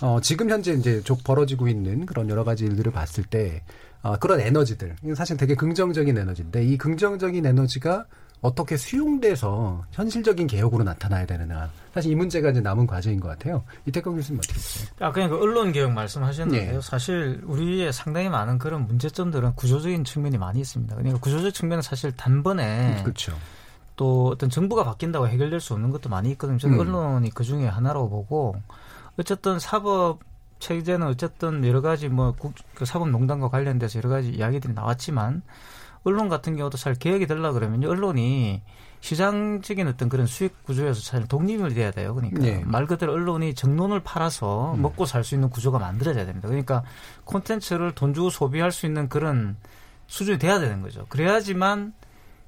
[0.00, 3.62] 어, 지금 현재 이제 쭉 벌어지고 있는 그런 여러 가지 일들을 봤을 때
[4.02, 8.06] 어, 그런 에너지들 사실 되게 긍정적인 에너지인데 이 긍정적인 에너지가
[8.40, 13.64] 어떻게 수용돼서 현실적인 개혁으로 나타나야 되느냐 사실 이 문제가 이제 남은 과제인 것 같아요.
[13.86, 14.88] 이태권 교수님 어떻게 보세요?
[15.00, 16.76] 아까 그 언론 개혁 말씀하셨는데요.
[16.76, 16.80] 예.
[16.80, 20.94] 사실 우리의 상당히 많은 그런 문제점들은 구조적인 측면이 많이 있습니다.
[20.94, 23.36] 그러니까 구조적 측면은 사실 단번에 그렇죠.
[23.96, 26.56] 또 어떤 정부가 바뀐다고 해결될 수 없는 것도 많이 있거든요.
[26.56, 26.80] 저는 음.
[26.80, 28.54] 언론이 그 중에 하나라고 보고
[29.18, 30.20] 어쨌든 사법
[30.60, 35.42] 체제는 어쨌든 여러 가지 뭐 국, 그 사법농단과 관련돼서 여러 가지 이야기들이 나왔지만
[36.04, 38.62] 언론 같은 경우도 잘 개혁이 되려 그러면 언론이
[39.00, 42.14] 시장적인 어떤 그런 수익 구조에서 잘 독립을 돼야 돼요.
[42.14, 42.62] 그러니까 네.
[42.64, 44.82] 말 그대로 언론이 정론을 팔아서 음.
[44.82, 46.48] 먹고 살 수 있는 구조가 만들어져야 됩니다.
[46.48, 46.82] 그러니까
[47.24, 49.56] 콘텐츠를 돈 주고 소비할 수 있는 그런
[50.06, 51.06] 수준이 돼야 되는 거죠.
[51.08, 51.94] 그래야지만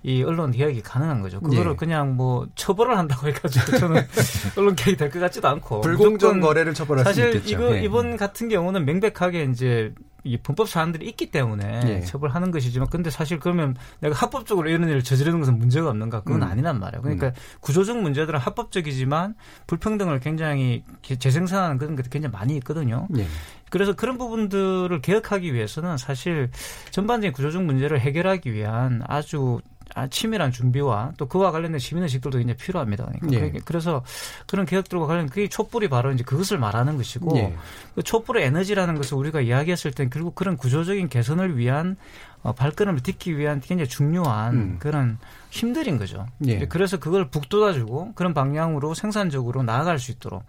[0.05, 1.41] 이 언론 개혁이 가능한 거죠.
[1.41, 1.77] 그거를 예.
[1.77, 4.03] 그냥 뭐 처벌을 한다고 해가지고 저는
[4.59, 7.55] 언론 개혁이 될 것 같지도 않고 불공정 거래를 처벌할 수 사실 있겠죠.
[7.55, 7.83] 이거 예.
[7.83, 9.95] 이번 같은 경우는 명백하게 이제
[10.25, 12.01] 이 불법 사안들이 있기 때문에 예.
[12.03, 16.49] 처벌하는 것이지만 근데 사실 그러면 내가 합법적으로 이런 일을 저지르는 것은 문제가 없는가 그건 음.
[16.49, 17.03] 아니란 말이에요.
[17.03, 19.35] 그러니까 구조적 문제들은 합법적이지만
[19.67, 23.09] 불평등을 굉장히 개- 재생산하는 그런 것들이 굉장히 많이 있거든요.
[23.17, 23.27] 예.
[23.71, 26.51] 그래서 그런 부분들을 개혁하기 위해서는 사실
[26.93, 29.72] 전반적인 구조적 문제를 해결하기 위한 아주 아,
[30.11, 33.11] 치밀한 준비와 또 그와 관련된 시민의식들도 굉장히 필요합니다.
[33.21, 33.61] 그러니까 예.
[33.65, 34.05] 그래서
[34.47, 37.55] 그런 개혁들과 관련 그게 촛불이 바로 이제 그것을 말하는 것이고 예.
[37.95, 41.97] 그 촛불의 에너지라는 것을 우리가 이야기했을 땐 결국 그런 구조적인 개선을 위한
[42.43, 44.77] 어, 발걸음을 딛기 위한 굉장히 중요한 음.
[44.79, 45.19] 그런
[45.51, 46.27] 힘들인 거죠.
[46.47, 46.67] 예.
[46.67, 50.43] 그래서 그걸 북돋아주고 그런 방향으로 생산적으로 나아갈 수 있도록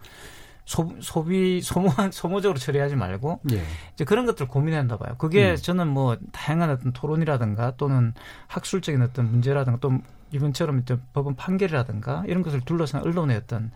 [0.64, 3.62] 소, 소비 소모한 소모적으로 처리하지 말고 예.
[3.92, 5.14] 이제 그런 것들 을 고민한다 봐요.
[5.18, 5.56] 그게 음.
[5.56, 8.14] 저는 뭐 다양한 어떤 토론이라든가 또는
[8.46, 9.98] 학술적인 어떤 문제라든가 또
[10.34, 13.70] 이번처럼 법원 판결이라든가 이런 것을 둘러싼 언론의 어떤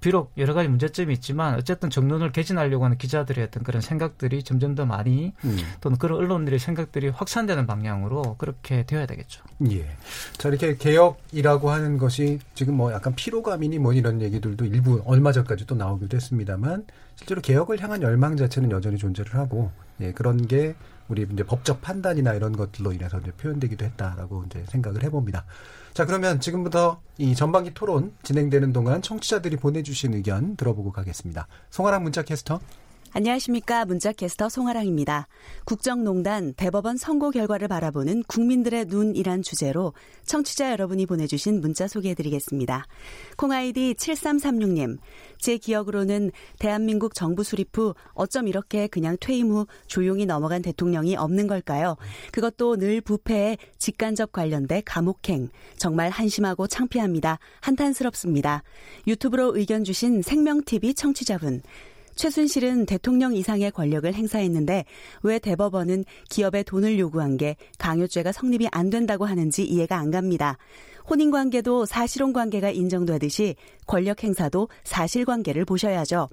[0.00, 4.84] 비록 여러 가지 문제점이 있지만 어쨌든 정론을 개진하려고 하는 기자들의 어떤 그런 생각들이 점점 더
[4.84, 5.58] 많이 음.
[5.80, 9.42] 또는 그런 언론들의 생각들이 확산되는 방향으로 그렇게 되어야 되겠죠.
[9.70, 9.88] 예.
[10.36, 15.66] 자, 이렇게 개혁이라고 하는 것이 지금 뭐 약간 피로감이니 뭐 이런 얘기들도 일부 얼마 전까지
[15.66, 16.84] 또 나오기도 했습니다만
[17.16, 20.74] 실제로 개혁을 향한 열망 자체는 여전히 존재를 하고 예, 그런 게
[21.08, 25.44] 우리 이제 법적 판단이나 이런 것들로 인해서 이제 표현되기도 했다라고 이제 생각을 해봅니다.
[25.96, 31.46] 자, 그러면 지금부터 이 전반기 토론 진행되는 동안 청취자들이 보내주신 의견 들어보고 가겠습니다.
[31.70, 32.60] 송아랑 문자 캐스터.
[33.16, 33.86] 안녕하십니까.
[33.86, 35.26] 문자캐스터 송아랑입니다.
[35.64, 39.94] 국정농단 대법원 선고 결과를 바라보는 국민들의 눈이란 주제로
[40.26, 42.84] 청취자 여러분이 보내주신 문자 소개해드리겠습니다.
[43.38, 44.98] 콩아이디 7336님.
[45.38, 51.46] 제 기억으로는 대한민국 정부 수립 후 어쩜 이렇게 그냥 퇴임 후 조용히 넘어간 대통령이 없는
[51.46, 51.96] 걸까요?
[52.32, 55.48] 그것도 늘 부패에 직간접 관련돼 감옥행.
[55.78, 57.38] 정말 한심하고 창피합니다.
[57.62, 58.62] 한탄스럽습니다.
[59.06, 61.62] 유튜브로 의견 주신 생명TV 청취자분.
[62.16, 64.84] 최순실은 대통령 이상의 권력을 행사했는데
[65.22, 70.58] 왜 대법원은 기업에 돈을 요구한 게 강요죄가 성립이 안 된다고 하는지 이해가 안 갑니다.
[71.08, 73.54] 혼인관계도 사실혼관계가 인정되듯이
[73.86, 76.28] 권력 행사도 사실관계를 보셔야죠.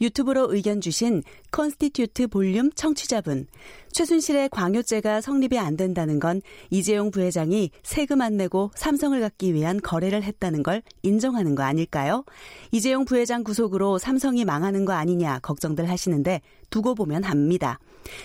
[0.00, 3.46] 유튜브로 의견 주신 컨스티튜트 볼륨 청취자분.
[3.92, 10.22] 최순실의 광요죄가 성립이 안 된다는 건 이재용 부회장이 세금 안 내고 삼성을 갖기 위한 거래를
[10.22, 12.24] 했다는 걸 인정하는 거 아닐까요?
[12.70, 17.78] 이재용 부회장 구속으로 삼성이 망하는 거 아니냐 걱정들 하시는데 두고 보면 합니다.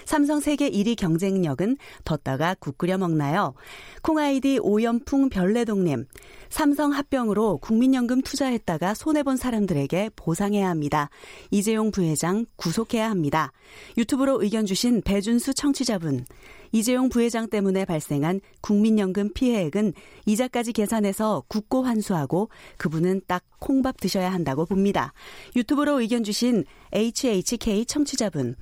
[0.06, 3.54] 삼성 세계 1위 경쟁력은 덧다가 국 끓여 먹나요?
[4.02, 6.06] 콩아이디 오연풍 별내동님.
[6.50, 11.10] 삼성 합병으로 국민연금 투자했다가 손해본 사람들에게 보상해야 합니다.
[11.52, 13.52] 이재용 부회장 구속해야 합니다.
[13.98, 16.26] 유튜브로 의견 주신 배준수 청취자분.
[16.74, 19.94] 이재용 부회장 때문에 발생한 국민연금 피해액은
[20.26, 25.14] 이자까지 계산해서 국고 환수하고 그분은 딱 콩밥 드셔야 한다고 봅니다.
[25.56, 28.56] 유튜브로 의견 주신 HHK 청취자분.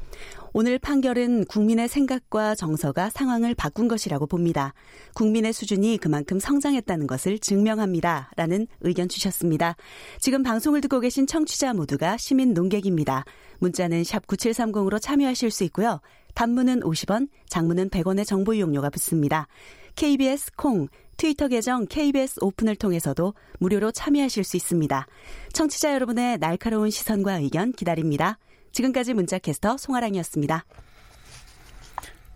[0.54, 4.74] 오늘 판결은 국민의 생각과 정서가 상황을 바꾼 것이라고 봅니다.
[5.16, 8.32] 국민의 수준이 그만큼 성장했다는 것을 증명합니다.
[8.36, 9.78] 라는 의견 주셨습니다.
[10.20, 13.24] 지금 방송을 듣고 계신 청취자 모두가 시민 농객입니다.
[13.60, 16.02] 문자는 샵 9730으로 참여하실 수 있고요.
[16.34, 19.48] 단문은 50원, 장문은 100원의 정보 이용료가 붙습니다.
[19.96, 25.06] KBS 콩, 트위터 계정 KBS 오픈을 통해서도 무료로 참여하실 수 있습니다.
[25.54, 28.40] 청취자 여러분의 날카로운 시선과 의견 기다립니다.
[28.72, 30.66] 지금까지 문자캐스터 송아랑이었습니다.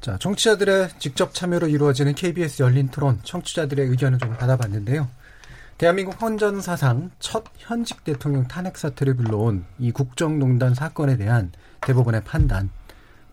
[0.01, 5.07] 자, 청취자들의 직접 참여로 이루어지는 KBS 열린 토론, 청취자들의 의견을 좀 받아봤는데요.
[5.79, 12.69] 대한민국 헌전 사상 첫 현직 대통령 탄핵 사태를 불러온 이 국정농단 사건에 대한 대법원의 판단,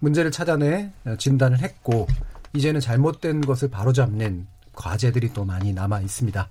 [0.03, 2.09] 문제를 찾아내 진단을 했고,
[2.55, 6.49] 이제는 잘못된 것을 바로잡는 과제들이 또 많이 남아 있습니다.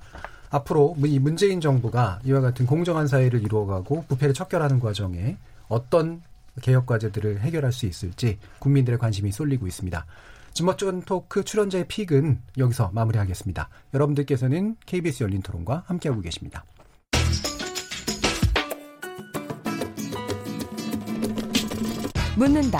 [0.49, 5.37] 앞으로 이 문재인 정부가 이와 같은 공정한 사회를 이루어가고 부패를 척결하는 과정에
[5.67, 6.21] 어떤
[6.61, 10.05] 개혁 과제들을 해결할 수 있을지 국민들의 관심이 쏠리고 있습니다.
[10.53, 13.69] 지머쫀 토크 출연자의 픽은 여기서 마무리하겠습니다.
[13.93, 16.63] 여러분들께서는 KBS 열린 토론과 함께하고 계십니다.
[22.37, 22.79] 묻는다,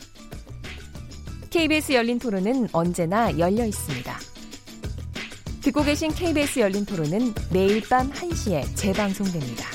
[1.51, 4.17] KBS 열린 토론은 언제나 열려 있습니다.
[5.61, 9.70] 듣고 계신 KBS 열린 토론은 매일 밤 1시에 재방송됩니다.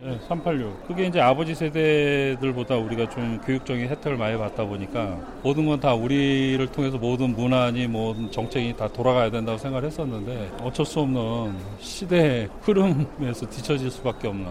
[0.00, 0.86] 네, 386.
[0.86, 6.64] 그게 이제 아버지 세대들보다 우리가 좀 교육적인 혜택을 많이 받다 보니까 모든 건 다 우리를
[6.68, 13.46] 통해서 모든 문화니 모든 정책이 다 돌아가야 된다고 생각을 했었는데 어쩔 수 없는 시대의 흐름에서
[13.48, 14.46] 뒤처질 수밖에 없는.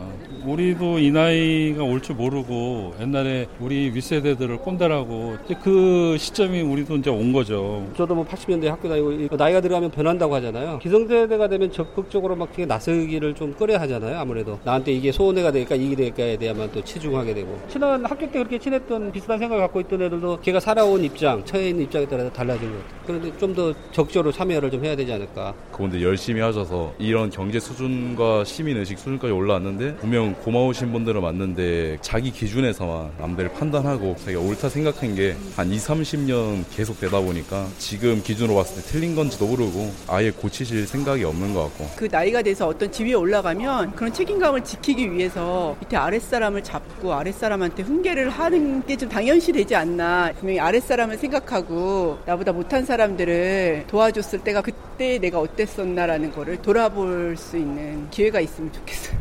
[0.45, 7.31] 우리도 이 나이가 올 줄 모르고 옛날에 우리 윗세대들을 꼰대라고 그 시점이 우리도 이제 온
[7.31, 7.87] 거죠.
[7.95, 10.79] 저도 뭐 80년대 학교 다니고 나이가 들어가면 변한다고 하잖아요.
[10.79, 14.17] 기성세대가 되면 적극적으로 막 나서기를 좀 꺼려 하잖아요.
[14.19, 18.39] 아무래도 나한테 이게 소원 해가 될까 이게 될까에 대해만 또 치중하게 되고 친한 학교 때
[18.39, 22.71] 그렇게 친했던 비슷한 생각을 갖고 있던 애들도 걔가 살아온 입장, 처해 있는 입장에 따라서 달라진
[22.71, 22.99] 것 같아요.
[23.05, 25.51] 그런데 좀 더 적극적으로 참여를 좀 해야 되지 않을까.
[25.71, 32.29] 그분들 열심히 하셔서 이런 경제 수준과 시민 의식 수준까지 올라왔는데 분명 고마우신 분들은 맞는데 자기
[32.31, 38.53] 기준에서만 남들 판단하고 자기가 옳다 생각한 게 한 2, 30년 계속 되다 보니까 지금 기준으로
[38.55, 42.91] 봤을 때 틀린 건지도 모르고 아예 고치실 생각이 없는 것 같고 그 나이가 돼서 어떤
[42.91, 49.09] 지위에 올라가면 그런 책임감을 지키기 위해 서 밑에 아랫사람을 잡고 아랫사람한테 훈계를 하는 게 좀
[49.09, 56.61] 당연시 되지 않나 분명히 아랫사람을 생각하고 나보다 못한 사람들을 도와줬을 때가 그때 내가 어땠었나라는 거를
[56.61, 59.17] 돌아볼 수 있는 기회가 있으면 좋겠어요.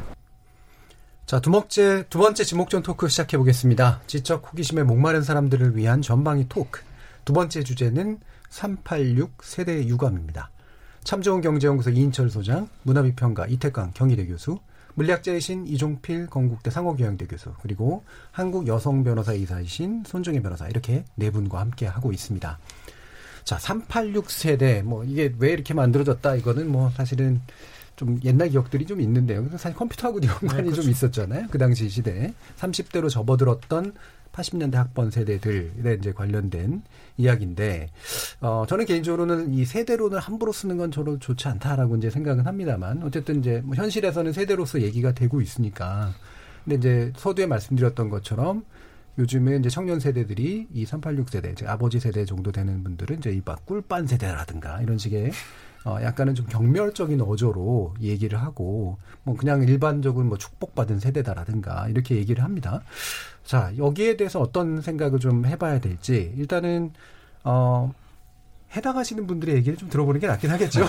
[1.27, 4.01] 자, 두 번째, 두 번째 지목전 토크 시작해 보겠습니다.
[4.07, 6.81] 지적 호기심에 목마른 사람들을 위한 전방위 토크.
[7.25, 10.51] 두 번째 주제는 386 세대 유감입니다.
[11.03, 14.59] 참 좋은 경제연구소 이인철 소장, 문화비평가 이태강 경희대 교수,
[14.97, 21.61] 물리학자이신 이종필 건국대 상호교양대 교수, 그리고 한국 여성 변호사 이사이신 손정혜 변호사 이렇게 네 분과
[21.61, 22.59] 함께 하고 있습니다.
[23.44, 27.40] 자, 386 세대 뭐 이게 왜 이렇게 만들어졌다 이거는 뭐 사실은
[27.97, 29.49] 좀 옛날 기억들이 좀 있는데요.
[29.53, 30.82] 사실 컴퓨터하고도 연관이 네, 그렇죠.
[30.82, 31.47] 좀 있었잖아요.
[31.51, 33.94] 그 당시 시대에 30대로 접어들었던
[34.32, 36.82] 80년대 학번 세대들에 이제 관련된
[37.16, 37.88] 이야기인데,
[38.42, 43.40] 어, 저는 개인적으로는 이 세대론을 함부로 쓰는 건 저로 좋지 않다라고 이제 생각은 합니다만, 어쨌든
[43.40, 46.12] 이제 뭐 현실에서는 세대로서 얘기가 되고 있으니까.
[46.64, 48.64] 근데 이제 서두에 말씀드렸던 것처럼
[49.18, 53.40] 요즘에 이제 청년 세대들이 이 386 세대, 즉 아버지 세대 정도 되는 분들은 이제 이
[53.42, 55.30] 막 꿀빤 세대라든가 이런 식의
[55.87, 62.43] 어, 약간은 좀 경멸적인 어조로 얘기를 하고, 뭐 그냥 일반적으로 뭐 축복받은 세대다라든가 이렇게 얘기를
[62.43, 62.82] 합니다.
[63.45, 66.93] 자, 여기에 대해서 어떤 생각을 좀 해봐야 될지, 일단은,
[67.45, 67.95] 어,
[68.75, 70.89] 해당하시는 분들의 얘기를 좀 들어보는 게 낫긴 하겠죠.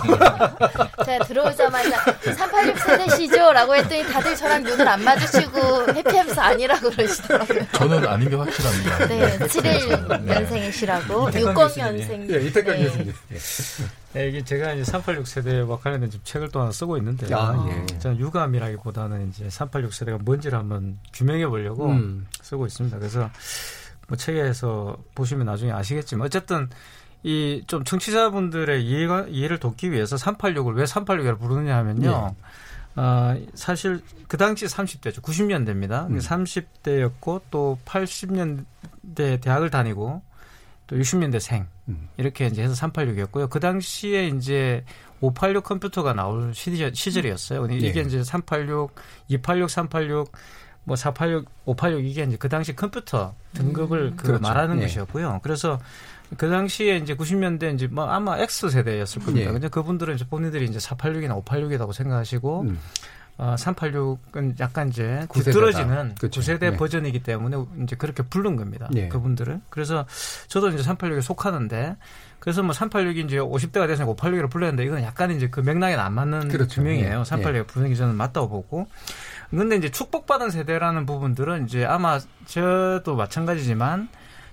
[1.04, 3.52] 제가 들어오자마자 386 세대시죠?
[3.52, 7.66] 라고 했더니 다들 저랑 눈을 안 마주치고 해피하면서 아니라고 그러시더라고요.
[7.72, 9.06] 저는 아닌 게 확실합니다.
[9.06, 11.30] 네, 71년생이시라고.
[11.30, 12.30] 60년생.
[12.30, 12.84] 예, 이태강 네.
[12.84, 13.12] 교수님.
[14.14, 17.98] 네, 이게 제가 이제 386 세대와 관련된 좀 책을 또 하나 쓰고 있는데, 아, 예.
[17.98, 22.26] 저는 유감이라기보다는 이제 386 세대가 뭔지를 한번 규명해 보려고 음.
[22.42, 22.98] 쓰고 있습니다.
[22.98, 23.30] 그래서
[24.08, 26.68] 뭐 책에서 보시면 나중에 아시겠지만, 어쨌든
[27.22, 32.34] 이좀 청취자분들의 이해가, 이해를 돕기 위해서 386을 왜 386이라고 부르느냐 하면요.
[32.36, 33.00] 예.
[33.00, 35.20] 어, 사실 그 당시 30대죠.
[35.20, 36.08] 90년대입니다.
[36.10, 36.18] 음.
[36.18, 40.22] 30대였고 또 80년대 대학을 다니고
[40.88, 42.08] 또 60년대생 음.
[42.16, 43.50] 이렇게 이제 해서 386이었고요.
[43.50, 44.84] 그 당시에 이제
[45.20, 47.62] 586 컴퓨터가 나올 시절, 시절이었어요.
[47.62, 48.04] 근데 이게 예.
[48.04, 48.94] 이제 386,
[49.28, 50.32] 286, 386,
[50.84, 54.16] 뭐 486, 586 이게 이제 그 당시 컴퓨터 등급을 음.
[54.16, 54.42] 그 그렇죠.
[54.42, 54.82] 말하는 예.
[54.82, 55.40] 것이었고요.
[55.42, 55.78] 그래서
[56.36, 59.48] 그 당시에 이제 90년대 이제 뭐 아마 X 세대였을 겁니다.
[59.48, 59.52] 예.
[59.52, 62.78] 근데 그분들은 이제 본인들이 이제 486이나 586이라고 생각하시고 음.
[63.38, 66.16] 어, 386은 약간 이제 뒤떨어지는.
[66.16, 66.76] 9세대 네.
[66.76, 68.88] 버전이기 때문에 이제 그렇게 부른 겁니다.
[68.90, 69.08] 네.
[69.08, 69.62] 그분들은.
[69.70, 70.04] 그래서
[70.48, 71.96] 저도 이제 386에 속하는데
[72.40, 76.48] 그래서 뭐 386이 이제 50대가 돼서 586이라고 불렀는데 이건 약간 이제 그 맥락에 안 맞는.
[76.48, 77.22] 규명이에요.
[77.22, 77.62] 386이 네.
[77.62, 78.88] 부르기 저는 맞다고 보고.
[79.50, 84.08] 근데 이제 축복받은 세대라는 부분들은 이제 아마 저도 마찬가지지만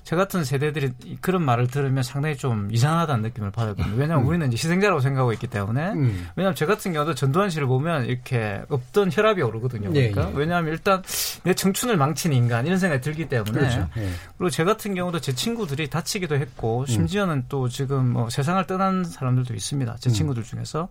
[0.05, 3.95] 저 같은 세대들이 그런 말을 들으면 상당히 좀 이상하다는 느낌을 받았거든요.
[3.95, 4.29] 왜냐하면 음.
[4.29, 5.93] 우리는 이제 희생자라고 생각하고 있기 때문에.
[5.93, 6.27] 음.
[6.35, 9.89] 왜냐하면 저 같은 경우도 전두환 씨를 보면 이렇게 없던 혈압이 오르거든요.
[9.95, 10.29] 예, 그러니까.
[10.29, 10.37] 예, 예.
[10.37, 11.01] 왜냐하면 일단
[11.43, 13.51] 내 청춘을 망친 인간 이런 생각이 들기 때문에.
[13.51, 13.89] 그렇죠.
[13.97, 14.09] 예.
[14.37, 16.85] 그리고 저 같은 경우도 제 친구들이 다치기도 했고 음.
[16.85, 19.95] 심지어는 또 지금 뭐 세상을 떠난 사람들도 있습니다.
[19.99, 20.13] 제 음.
[20.13, 20.87] 친구들 중에서.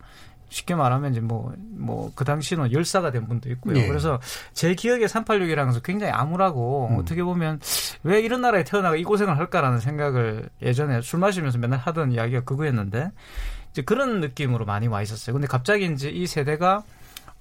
[0.49, 3.77] 쉽게 말하면 이제 뭐, 뭐, 그 당시는 열사가 된 분도 있고요.
[3.77, 3.89] 예.
[3.89, 4.21] 그래서
[4.53, 6.99] 제 기억에 386이라는 것은 굉장히 암울하고 음.
[6.99, 7.61] 어떻게 보면
[8.03, 13.11] 왜 이런 나라에 태어나가 이 고생을 할까라는 생각을 예전에 술 마시면서 맨날 하던 이야기가 그거였는데
[13.73, 15.35] 이제 그런 느낌으로 많이 와 있었어요.
[15.35, 16.85] 근데 갑자기 이제 이 세대가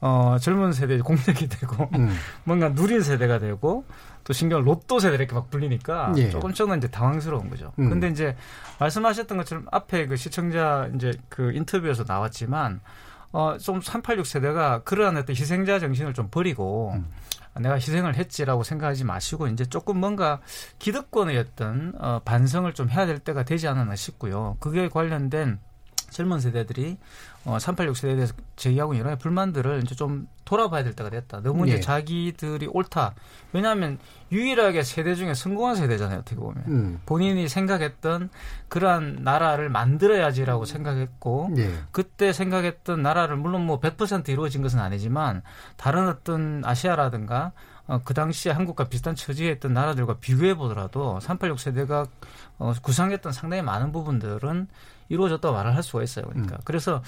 [0.06, 2.14] 어, 젊은 세대 공격이 되고 음.
[2.44, 3.86] 뭔가 누린 세대가 되고
[4.26, 6.30] 또 신경 로또 세대 이렇게 막 불리니까 예.
[6.30, 7.72] 조금 조금 이제 당황스러운 거죠.
[7.80, 7.90] 음.
[7.90, 8.36] 근데 이제
[8.80, 12.82] 말씀하셨던 것처럼 앞에 그 시청자 이제 그 인터뷰에서 나왔지만
[13.32, 17.06] 어, 좀386 세대가 그러한 어떤 희생자 정신을 좀 버리고 음.
[17.62, 20.42] 내가 희생을 했지라고 생각하지 마시고 이제 조금 뭔가
[20.80, 24.58] 기득권의 어떤 어, 반성을 좀 해야 될 때가 되지 않았나 싶고요.
[24.60, 25.60] 그게 관련된
[26.10, 26.98] 젊은 세대들이
[27.46, 31.42] 어, 386 세대에 대해서 제기하고 가지 불만들을 이제 좀 돌아봐야 될 때가 됐다.
[31.42, 31.80] 너무 이제 예.
[31.82, 33.16] 자기들이 옳다.
[33.52, 33.98] 왜냐하면
[34.32, 36.20] 유일하게 세대 중에 성공한 세대잖아요.
[36.20, 37.02] 어떻게 보면 음.
[37.06, 38.30] 본인이 생각했던
[38.70, 41.72] 그러한 나라를 만들어야지라고 생각했고 예.
[41.92, 45.42] 그때 생각했던 나라를 물론 뭐 100% 이루어진 것은 아니지만
[45.76, 47.52] 다른 어떤 아시아라든가
[47.86, 52.06] 어, 그 당시에 한국과 비슷한 처지에 있던 나라들과 비교해 보더라도 386 세대가
[52.58, 54.68] 어, 구상했던 상당히 많은 부분들은
[55.10, 56.26] 이루어졌다고 말을 할 수가 있어요.
[56.26, 57.02] 그러니까 그래서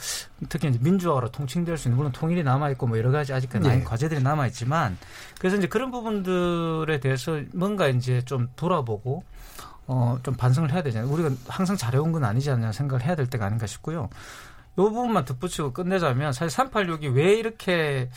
[0.49, 3.81] 특히 이제 민주화로 통칭될 수 있는 물론 통일이 남아 있고 뭐 여러 가지 아직까지 많은
[3.81, 3.83] 예.
[3.83, 4.97] 과제들이 남아 있지만
[5.39, 9.23] 그래서 이제 그런 부분들에 대해서 뭔가 이제 좀 돌아보고
[9.87, 11.11] 어, 좀 반성을 해야 되잖아요.
[11.11, 14.09] 우리가 항상 잘해온 건 아니지 않냐 생각을 해야 될 때가 아닌가 싶고요.
[14.77, 18.09] 요 부분만 덧붙이고 끝내자면 사실 386이 왜 이렇게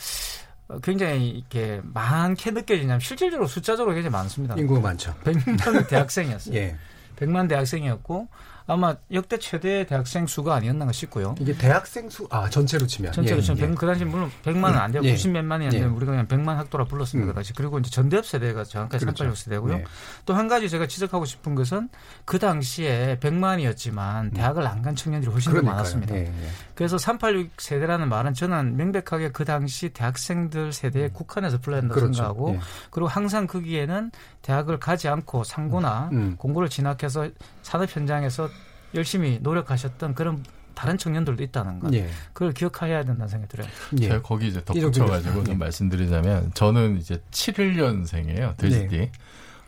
[0.67, 4.55] 어, 굉장히 이렇게 많게 느껴지냐면 실질적으로 숫자적으로 굉장히 많습니다.
[4.55, 5.13] 인구가 많죠.
[5.23, 6.55] 100만 대학생이었어요.
[6.57, 6.75] 예.
[7.17, 8.27] 100만 대학생이었고
[8.69, 11.35] 아마 역대 최대 대학생 수가 아니었나 싶고요.
[11.39, 13.11] 이게 대학생 수, 아, 전체로 치면.
[13.11, 13.67] 전체로 예, 치면 예.
[13.67, 15.15] 100, 그 당시 물론 100만은 안 되고 예.
[15.15, 15.79] 90몇 만이 안 예.
[15.79, 17.25] 되면 우리가 그냥 100만 학도라 불렀습니다.
[17.25, 17.29] 음.
[17.29, 17.53] 그 당시.
[17.53, 19.23] 그리고 이제 전대협 세대가 정확하게 그렇죠.
[19.25, 19.77] 386 세대고요.
[19.77, 19.83] 네.
[20.25, 21.89] 또한 가지 제가 지적하고 싶은 것은
[22.25, 25.61] 그 당시에 100만이었지만 대학을 안 간 청년들이 훨씬 더 음.
[25.63, 25.75] 그러니까요.
[25.75, 26.15] 많았습니다.
[26.15, 26.31] 예, 예.
[26.73, 32.13] 그래서 386 세대라는 말은 저는 명백하게 그 당시 대학생들 세대에 국한해서 불러야 된다고 그렇죠.
[32.13, 32.59] 생각하고 예.
[32.91, 34.11] 그리고 항상 거기에는
[34.41, 36.35] 대학을 가지 않고 상고나 음.
[36.37, 37.27] 공고를 진학해서
[37.61, 38.49] 산업 현장에서
[38.95, 41.93] 열심히 노력하셨던 그런 다른 청년들도 있다는 것.
[41.93, 42.07] 예.
[42.31, 43.67] 그걸 기억해야 된다는 생각이 들어요.
[43.99, 48.55] 제가 거기 이제 덧붙여가지고 좀 말씀드리자면 저는 이제 71년생이에요.
[48.57, 48.97] 돼지띠.
[48.97, 49.11] 네.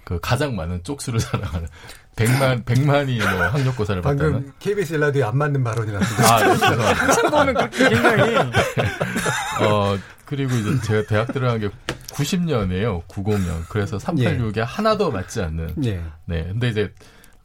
[0.06, 1.68] 그 가장 많은 쪽수를 자랑하는
[2.16, 4.32] 100만 100만이 뭐 학력고사를 봤다는.
[4.34, 6.34] 방금 KBS 일라디오에 안 맞는 발언이 났습니다.
[6.36, 7.70] 아, 네, 죄송합니다.
[7.70, 8.36] 그렇게 굉장히
[9.62, 11.70] 어 그리고 이제 제가 대학 들어간 게
[12.14, 13.06] 90년이에요.
[13.08, 13.64] 90년.
[13.70, 15.76] 그래서 386에 하나도 맞지 않는.
[15.86, 16.02] 예.
[16.26, 16.44] 네.
[16.46, 16.94] 근데 이제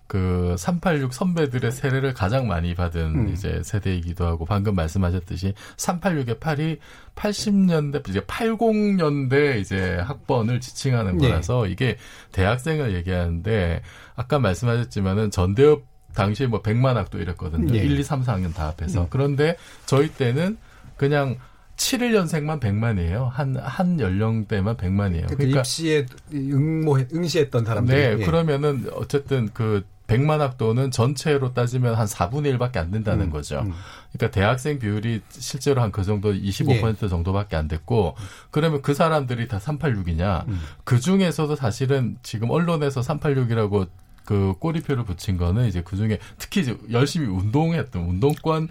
[0.07, 3.29] 그 386 선배들의 세례를 가장 많이 받은 음.
[3.33, 6.79] 이제 세대이기도 하고 방금 말씀하셨듯이 386의 8이
[7.17, 11.29] 80년대 이제 80년대 이제 학번을 지칭하는 네.
[11.29, 11.97] 거라서 이게
[12.33, 13.83] 대학생을 얘기하는데
[14.15, 15.85] 아까 말씀하셨지만은 전대협
[16.15, 17.75] 당시에 뭐 100만 학도 이랬거든요.
[17.75, 17.79] 예.
[17.79, 19.03] 1, 2, 3, 4학년 다 합해서.
[19.03, 19.07] 음.
[19.11, 20.57] 그런데 저희 때는
[20.97, 21.37] 그냥
[21.77, 23.29] 71년생만 100만이에요.
[23.29, 25.23] 한, 한 연령대만 100만이에요.
[25.25, 28.19] 그때 그러니까 입시에 응모 응시했던 사람들.
[28.19, 33.61] 네, 그러면은 어쨌든 그 100만 학도는 전체로 따지면 한 4분의 1밖에 안 된다는 음, 거죠.
[33.61, 33.73] 음.
[34.13, 38.17] 그러니까 대학생 비율이 실제로 한 그 정도 25% 정도밖에 안 됐고
[38.51, 40.47] 그러면 그 사람들이 다 386이냐?
[40.49, 40.61] 음.
[40.85, 43.89] 그 중에서도 사실은 지금 언론에서 386이라고
[44.25, 48.69] 그 꼬리표를 붙인 거는 이제 그 중에 특히 이제 열심히 운동했던 운동권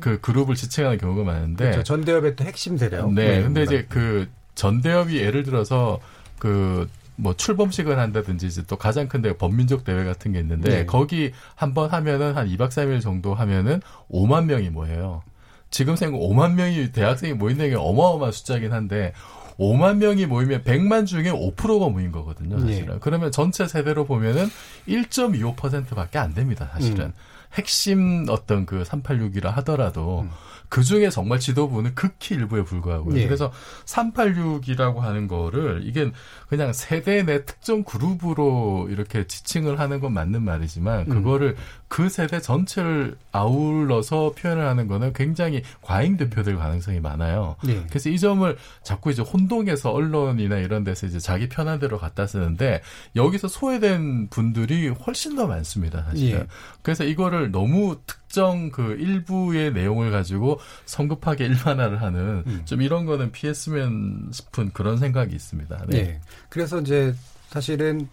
[0.00, 1.82] 그 그룹을 지칭하는 경우가 많은데 그렇죠.
[1.84, 3.12] 전대협의 또 핵심 세력.
[3.12, 3.64] 네, 예, 근데 음.
[3.64, 6.00] 이제 그 전대협이 예를 들어서
[6.38, 10.86] 그 뭐 출범식을 한다든지 이제 또 가장 큰 데가 범민족 대회 같은 게 있는데 네.
[10.86, 15.22] 거기 한 번 하면은 한 2박 3일 정도 하면은 5만 명이 모여요.
[15.70, 19.12] 지금 생각 5만 명이 대학생이 모인다는 게 어마어마한 숫자긴 한데
[19.58, 22.94] 5만 명이 모이면 100만 중에 5%가 모인 거거든요, 사실은.
[22.94, 22.98] 예.
[23.00, 24.48] 그러면 전체 세대로 보면은
[24.88, 27.06] 1.25%밖에 안 됩니다, 사실은.
[27.06, 27.12] 음.
[27.54, 30.30] 핵심 어떤 그 386이라 하더라도 음.
[30.72, 33.18] 그 중에 정말 지도부는 극히 일부에 불과하고요.
[33.18, 33.26] 예.
[33.26, 33.52] 그래서
[33.84, 36.10] 386이라고 하는 거를 이게
[36.48, 41.06] 그냥 세대 내 특정 그룹으로 이렇게 지칭을 하는 건 맞는 말이지만 음.
[41.08, 41.56] 그거를
[41.88, 47.56] 그 세대 전체를 아울러서 표현을 하는 거는 굉장히 과잉 대표될 가능성이 많아요.
[47.68, 47.84] 예.
[47.90, 52.80] 그래서 이 점을 자꾸 이제 혼동해서 언론이나 이런 데서 이제 자기 편한 대로 갖다 쓰는데
[53.14, 56.40] 여기서 소외된 분들이 훨씬 더 많습니다, 사실은.
[56.40, 56.46] 예.
[56.80, 62.62] 그래서 이거를 너무 특정 그 일부의 내용을 가지고 성급하게 일반화를 하는 음.
[62.64, 65.86] 좀 이런 거는 피했으면 싶은 그런 생각이 있습니다.
[65.88, 65.98] 네.
[65.98, 66.20] 예.
[66.48, 67.14] 그래서 이제
[67.48, 68.08] 사실은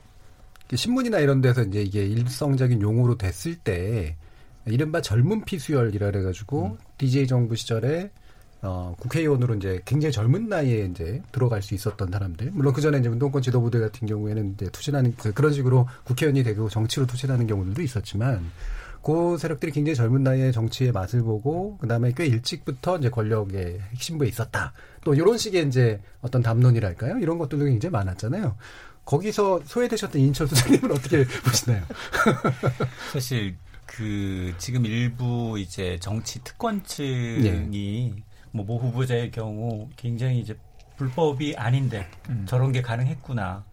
[0.73, 4.15] 신문이나 이런 데서 이제 이게 일성적인 용어로 됐을 때
[4.65, 8.11] 이른바 젊은 피수열이라 그래가지고 DJ 정부 시절에
[8.61, 12.51] 어, 국회의원으로 이제 굉장히 젊은 나이에 이제 들어갈 수 있었던 사람들.
[12.51, 16.67] 물론 그 전에 이제 운동권 지도부들 같은 경우에는 이제 투신하는 그- 그런 식으로 국회의원이 되고
[16.67, 18.51] 정치로 투신하는 경우들도 있었지만
[19.01, 24.73] 그 세력들이 굉장히 젊은 나이에 정치의 맛을 보고 그다음에 꽤 일찍부터 이제 권력의 핵심부에 있었다.
[25.03, 27.19] 또 이런 식의 이제 어떤 담론이랄까요?
[27.19, 28.55] 이런 것들도 굉장히 많았잖아요.
[29.05, 31.83] 거기서 소외되셨던 이인철 소장님은 어떻게 보시나요?
[33.11, 38.23] 사실 그 지금 일부 이제 정치 특권층이 예.
[38.51, 40.55] 뭐모 후보자의 경우 굉장히 이제
[40.97, 42.45] 불법이 아닌데 음.
[42.47, 43.63] 저런 게 가능했구나.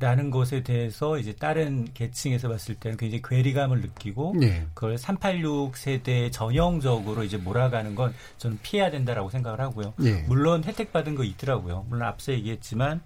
[0.00, 4.66] 라는 것에 대해서 이제 다른 계층에서 봤을 때는 굉장히 괴리감을 느끼고 예.
[4.72, 9.92] 그걸 386 세대에 전형적으로 이제 몰아가는 건 저는 피해야 된다라고 생각을 하고요.
[10.02, 10.22] 예.
[10.22, 11.84] 물론 혜택 받은 거 있더라고요.
[11.90, 13.02] 물론 앞서 얘기했지만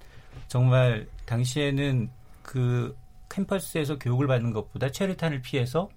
[0.47, 2.11] 정말 당시에는
[2.43, 2.97] 그
[3.29, 5.89] 캠퍼스에서 교육을 받는 것보다 체류탄을 피해서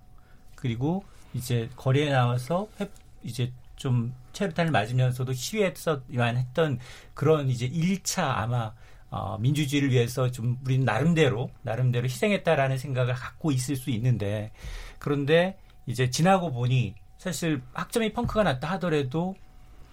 [0.55, 1.03] 그리고
[1.35, 2.89] 이제 거리에 나와서 회,
[3.21, 6.79] 이제 좀 체류탄을 맞으면서도 시위했었만 했던
[7.13, 8.73] 그런 이제 1차 아마
[9.09, 14.51] 어, 민주주의를 위해서 좀 우리는 나름대로 나름대로 희생했다라는 생각을 갖고 있을 수 있는데
[14.99, 19.35] 그런데 이제 지나고 보니 사실 학점이 펑크가 났다 하더라도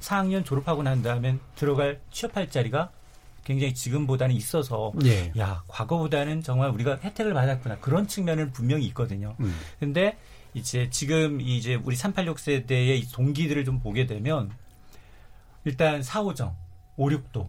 [0.01, 2.91] 4학년 졸업하고 난 다음엔 들어갈 취업할 자리가
[3.45, 5.33] 굉장히 지금보다는 있어서 예.
[5.39, 9.37] 야 과거보다는 정말 우리가 혜택을 받았구나 그런 측면은 분명히 있거든요.
[9.41, 9.55] 음.
[9.79, 10.17] 근데
[10.55, 14.51] 이제 지금 이제 우리 386 세대의 동기들을 좀 보게 되면
[15.65, 16.55] 일단 4호정,
[16.99, 17.49] 569도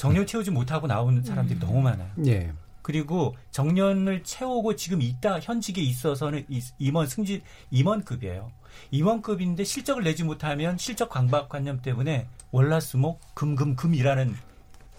[0.00, 1.60] 정년 채우지 못하고 나오는 사람들이 음.
[1.60, 2.08] 너무 많아요.
[2.26, 2.50] 예.
[2.80, 8.50] 그리고 정년을 채우고 지금 있다 현직에 있어서는 이- 임원 승진 임원급이에요.
[8.92, 14.34] 임원급인데 실적을 내지 못하면 실적 강박관념 때문에 월화수목 금금금이라는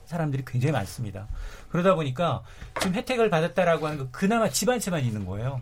[0.06, 1.28] 사람들이 굉장히 많습니다.
[1.70, 2.44] 그러다 보니까
[2.80, 5.62] 지금 혜택을 받았다라고 하는 거 그나마 집한 채만 있는 거예요.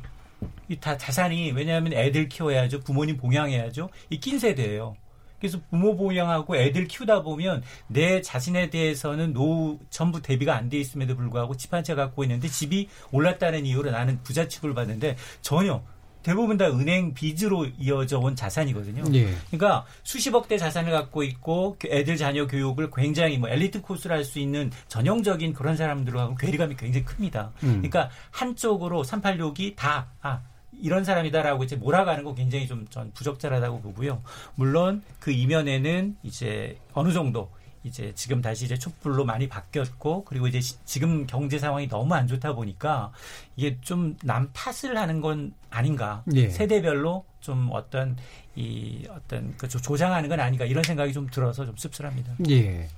[0.68, 3.90] 이 다 자산이 왜냐하면 애들 키워야죠, 부모님 봉양해야죠.
[4.10, 4.96] 이 낀 세대예요.
[5.40, 11.16] 그래서 부모 보양하고 애들 키우다 보면 내 자신에 대해서는 노후 전부 대비가 안 돼 있음에도
[11.16, 15.82] 불구하고 집 한 채 갖고 있는데 집이 올랐다는 이유로 나는 부자 취급을 받는데 전혀
[16.22, 19.04] 대부분 다 은행 빚으로 이어져 온 자산이거든요.
[19.14, 19.34] 예.
[19.50, 24.26] 그러니까 수십억 대 자산을 갖고 있고 그 애들 자녀 교육을 굉장히 뭐 엘리트 코스를 할
[24.26, 27.54] 수 있는 전형적인 그런 사람들하고 괴리감이 굉장히 큽니다.
[27.64, 27.70] 음.
[27.82, 30.42] 그러니까 한쪽으로 386이 다 아,
[30.80, 34.22] 이런 사람이다라고 이제 몰아가는 거 굉장히 좀 전 부적절하다고 보고요.
[34.56, 37.50] 물론 그 이면에는 이제 어느 정도
[37.84, 42.28] 이제 지금 다시 이제 촛불로 많이 바뀌었고 그리고 이제 시- 지금 경제 상황이 너무 안
[42.28, 43.12] 좋다 보니까
[43.56, 46.50] 이게 좀 남 탓을 하는 건 아닌가 예.
[46.50, 48.18] 세대별로 좀 어떤
[48.60, 52.34] 이 어떤 그 조- 조장하는 건 아닌가 이런 생각이 좀 들어서 좀 씁쓸합니다.
[52.50, 52.90] 예.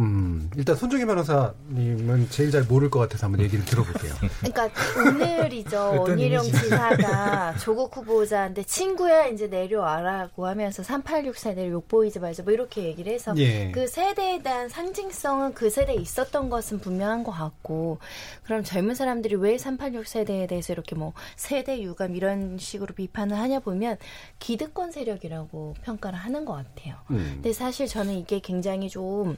[0.00, 4.12] 음, 일단 손정희 변호사님은 제일 잘 모를 것 같아서 한번 얘기를 들어볼게요.
[4.42, 5.78] 그러니까 오늘이죠.
[6.02, 6.42] 원희룡?
[6.42, 13.32] 지사가 조국 후보자한테 친구야 이제 내려와라고 하면서 386 세대를 욕보이지 말자 뭐 이렇게 얘기를 해서
[13.36, 13.70] 예.
[13.70, 17.98] 그 세대에 대한 상징성은 그 세대에 있었던 것은 분명한 것 같고
[18.42, 23.60] 그럼 젊은 사람들이 왜 386 세대에 대해서 이렇게 뭐 세대 유감 이런 식으로 비판을 하냐
[23.60, 23.96] 보면
[24.40, 26.96] 기득권 세력이라고 평가를 하는 것 같아요.
[27.10, 27.32] 음.
[27.34, 29.36] 근데 사실 저는 이게 굉장히 좀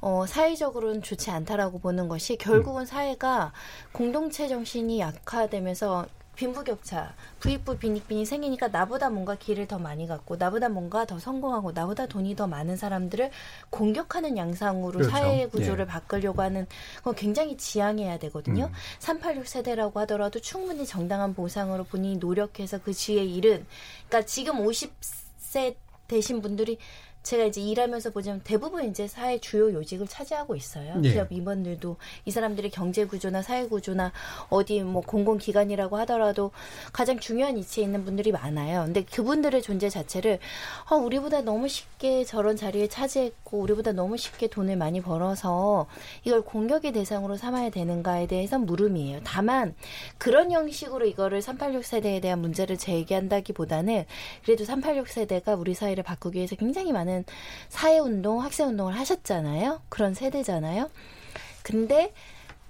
[0.00, 3.52] 어, 사회적으로는 좋지 않다라고 보는 것이 결국은 사회가
[3.92, 6.06] 공동체 정신이 약화되면서
[6.38, 12.06] 빈부격차, 부익부 빈익빈이 생기니까 나보다 뭔가 길을 더 많이 갔고 나보다 뭔가 더 성공하고 나보다
[12.06, 13.30] 돈이 더 많은 사람들을
[13.70, 15.10] 공격하는 양상으로 그렇죠.
[15.10, 15.88] 사회 구조를 예.
[15.88, 16.66] 바꾸려고 하는
[17.02, 18.66] 건 굉장히 지양해야 되거든요.
[18.66, 18.72] 음.
[19.00, 23.66] 386 세대라고 하더라도 충분히 정당한 보상으로 본인이 노력해서 그 지에 이른
[24.08, 25.74] 그러니까 지금 50세
[26.06, 26.78] 되신 분들이
[27.22, 31.00] 제가 이제 일하면서 보자면 대부분 이제 사회 주요 요직을 차지하고 있어요.
[31.04, 31.12] 예.
[31.12, 34.12] 기업 임원들도 이 사람들의 경제 구조나 사회 구조나
[34.48, 36.52] 어디 뭐 공공기관이라고 하더라도
[36.92, 38.84] 가장 중요한 위치에 있는 분들이 많아요.
[38.84, 40.38] 근데 그분들의 존재 자체를
[40.90, 45.86] 어, 우리보다 너무 쉽게 저런 자리에 차지했고 우리보다 너무 쉽게 돈을 많이 벌어서
[46.24, 49.20] 이걸 공격의 대상으로 삼아야 되는가에 대해서 물음이에요.
[49.24, 49.74] 다만
[50.16, 54.04] 그런 형식으로 이거를 386 세대에 대한 문제를 제기한다기보다는
[54.44, 57.07] 그래도 386 세대가 우리 사회를 바꾸기 위해서 굉장히 많은
[57.68, 59.82] 사회운동, 학생운동을 하셨잖아요.
[59.88, 60.90] 그런 세대잖아요.
[61.62, 62.12] 근데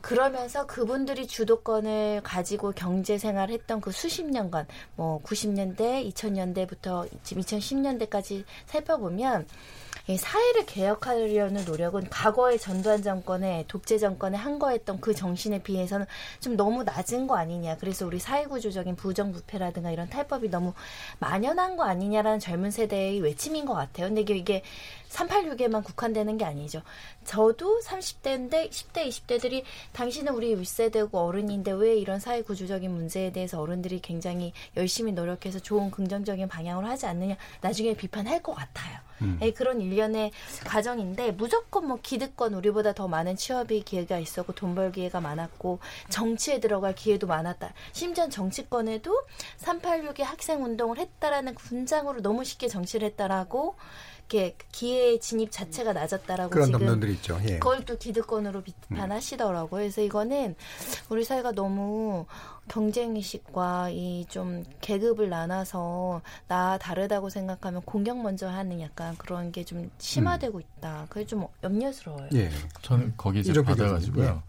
[0.00, 4.66] 그러면서 그분들이 주도권을 가지고 경제 생활을 했던 그 수십 년간,
[4.96, 14.38] 뭐 90년대, 2000년대부터 지금 2010년대까지 살펴보면 이 사회를 개혁하려는 노력은 과거의 전두환 정권의 독재 정권에
[14.38, 16.06] 한 거했던 그 정신에 비해서는
[16.40, 17.76] 좀 너무 낮은 거 아니냐.
[17.76, 20.72] 그래서 우리 사회구조적인 부정부패라든가 이런 탈법이 너무
[21.18, 24.06] 만연한 거 아니냐라는 젊은 세대의 외침인 것 같아요.
[24.06, 24.62] 근데 이게
[25.08, 26.82] 386에만 국한되는 게 아니죠.
[27.24, 34.00] 저도 30대인데 10대, 20대들이 당신은 우리 윗세대고 어른인데 왜 이런 사회 구조적인 문제에 대해서 어른들이
[34.00, 38.98] 굉장히 열심히 노력해서 좋은 긍정적인 방향으로 하지 않느냐 나중에 비판할 것 같아요.
[39.20, 39.36] 음.
[39.42, 40.30] 예, 그런 일련의
[40.64, 45.80] 과정인데 무조건 뭐 기득권 우리보다 더 많은 취업의 기회가 있었고 돈 벌 기회가 많았고
[46.10, 47.72] 정치에 들어갈 기회도 많았다.
[47.92, 49.22] 심지어 정치권에도
[49.58, 53.74] 386의 학생 운동을 했다라는 군장으로 너무 쉽게 정치를 했다라고
[54.30, 56.80] 이렇게 기회 진입 자체가 낮았다라고 그런 지금
[57.12, 57.40] 있죠.
[57.44, 57.58] 예.
[57.58, 59.68] 그걸 또 기득권으로 비판하시더라고요.
[59.70, 60.54] 그래서 이거는
[61.08, 62.26] 우리 사회가 너무
[62.68, 69.64] 경쟁 의식과 이 좀 계급을 나눠서 나 다르다고 생각하면 공격 먼저 하는 약간 그런 게
[69.64, 71.06] 좀 심화되고 있다.
[71.08, 72.28] 그게 좀 염려스러워요.
[72.34, 72.50] 예.
[72.82, 74.24] 저는 거기 이제 받아가지고요.
[74.24, 74.42] 교수님,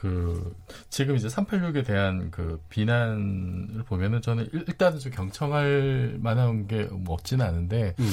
[0.00, 0.54] 그
[0.90, 7.14] 지금 이제 386에 대한 그 비난을 보면은 저는 일- 일단은 좀 경청할 만한 게 뭐
[7.14, 8.10] 없지는 않은데 음.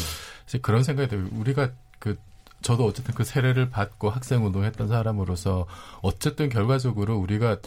[0.47, 1.27] 이제 그런 생각이 들어요.
[1.33, 1.69] 우리가
[1.99, 2.17] 그
[2.63, 5.67] 저도 어쨌든 그 세례를 받고 학생 운동했던 사람으로서
[6.01, 7.57] 어쨌든 결과적으로 우리가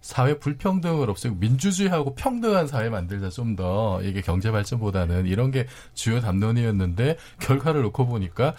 [0.00, 6.20] 사회 불평등을 없애고 민주주의하고 평등한 사회 만들자 좀 더 이게 경제 발전보다는 이런 게 주요
[6.20, 8.54] 담론이었는데 결과를 놓고 보니까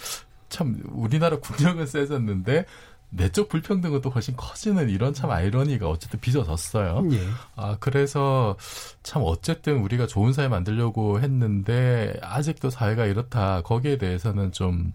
[0.47, 2.65] 참 우리나라 국력은 세졌는데
[3.11, 7.07] 내적 불평등은 또 훨씬 커지는 이런 참 아이러니가 어쨌든 빚어졌어요.
[7.11, 7.19] 예.
[7.55, 8.55] 아, 그래서
[9.03, 13.61] 참 어쨌든 우리가 좋은 사회 만들려고 했는데 아직도 사회가 이렇다.
[13.61, 14.91] 거기에 대해서는 좀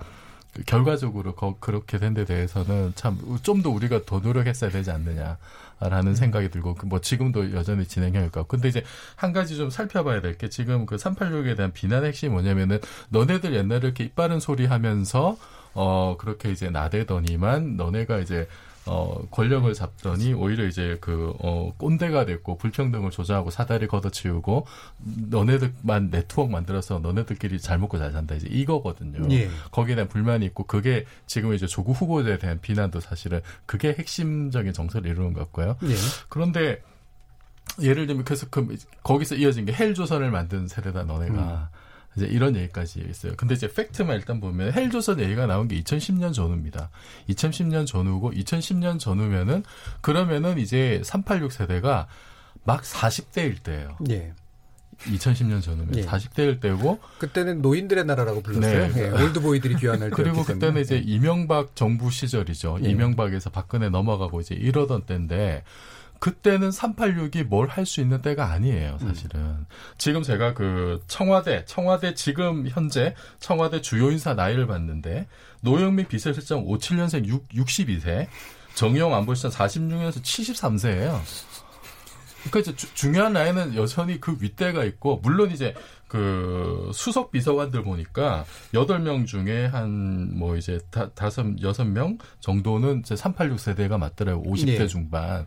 [0.67, 6.51] 결과적으로 거, 그렇게 된 데 대해서는 참 좀 더 우리가 더 노력했어야 되지 않느냐라는 생각이
[6.51, 8.85] 들고 뭐 지금도 여전히 진행형일 것 같고 근데 이제
[9.17, 13.81] 한 가지 좀 살펴봐야 될 게 지금 그 386에 대한 비난의 핵심이 뭐냐면은 너네들 옛날에
[13.85, 15.37] 이렇게 입 바른 소리 하면서
[15.75, 18.49] 어, 그렇게 이제 나대더니만 너네가 이제
[18.87, 24.66] 어, 권력을 잡더니 오히려 이제 그, 어, 꼰대가 됐고 불평등을 조장하고 사다리 걷어치우고
[25.31, 28.35] 너네들만 네트워크 만들어서 너네들끼리 잘 먹고 잘 산다.
[28.35, 29.27] 이제 이거거든요.
[29.31, 29.49] 예.
[29.70, 35.11] 거기에 대한 불만이 있고 그게 지금 이제 조국 후보자에 대한 비난도 사실은 그게 핵심적인 정서를
[35.11, 35.77] 이루는 것 같고요.
[35.85, 35.95] 예.
[36.29, 36.83] 그런데
[37.81, 41.70] 예를 들면 그래서 그 거기서 이어진 게 헬조선을 만든 세대다 너네가.
[41.72, 41.74] 음.
[42.17, 43.35] 이제 이런 얘기까지 있어요.
[43.37, 46.91] 근데 이제 팩트만 일단 보면 헬조선 얘기가 나온 게 2010년 전후입니다.
[47.29, 49.65] 2010년 전후고 2010년 전후면은
[50.01, 52.07] 그러면은 이제 386 세대가
[52.65, 53.97] 막 40대일 때예요.
[54.11, 54.33] 예.
[54.99, 56.03] 2010년 전후면 예.
[56.03, 58.93] 40대일 때고 그때는 노인들의 나라라고 불렀어요.
[58.93, 59.03] 네.
[59.03, 59.09] 예.
[59.11, 62.79] 올드보이들이 귀환할 때 그리고 그때는 이제 이명박 정부 시절이죠.
[62.85, 62.91] 예.
[62.91, 65.65] 이명박에서 박근혜 넘어가고 이제 이러던 때인데
[66.25, 69.41] 그때는 386이 뭘 할 수 있는 때가 아니에요, 사실은.
[69.41, 69.66] 음.
[69.99, 75.27] 지금 제가 그 청와대, 청와대 지금 현재 청와대 주요 인사 나이를 봤는데
[75.61, 78.27] 노영민 비서실장 57년생 6, 62세,
[78.75, 81.20] 정용 안보실장 46년에서 73세예요.
[82.45, 85.75] 그러니까 이제 주, 중요한 나이는 여전히 그 윗대가 있고 물론 이제
[86.15, 93.01] 그 수석 비서관들 보니까 여덟 명 중에 한 뭐 이제 다, 다섯 여섯 명 정도는
[93.01, 94.45] 이제 386 세대가 맞더라고요.
[94.53, 94.87] 50대 네.
[94.87, 95.47] 중반.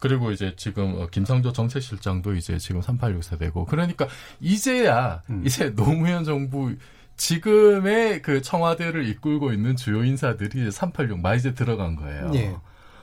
[0.00, 4.08] 그리고 이제 지금 어, 김상조 정책실장도 이제 지금 386 세대고 그러니까
[4.40, 5.42] 이제야 음.
[5.46, 6.74] 이제 노무현 정부
[7.16, 12.30] 지금의 그 청와대를 이끌고 있는 주요 인사들이 이제 386 마이제 들어간 거예요.
[12.34, 12.56] 예.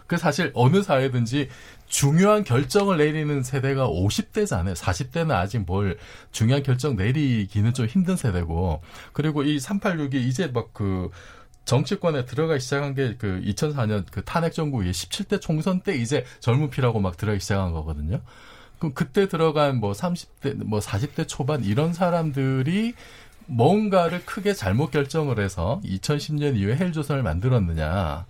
[0.08, 1.49] 그 사실 어느 사회든지
[1.88, 4.76] 중요한 결정을 내리는 세대가 50대잖아요.
[4.76, 5.97] 40대는 아직 뭘
[6.32, 8.82] 중요한 결정 내리기는 좀 힘든 세대고.
[9.14, 11.10] 그리고 이 386이 이제 막 그
[11.68, 16.99] 정치권에 들어가기 시작한 게 그 2004년 그 탄핵 에 17대 총선 때 이제 젊은 피라고
[16.99, 18.22] 막 들어가기 시작한 거거든요.
[18.80, 22.93] 그럼 그때 들어간 뭐 30대, 뭐 40대 초반 이런 사람들이
[23.47, 28.26] 뭔가를 크게 잘못 결정을 해서 2010년 이후에 헬조선을 만들었느냐.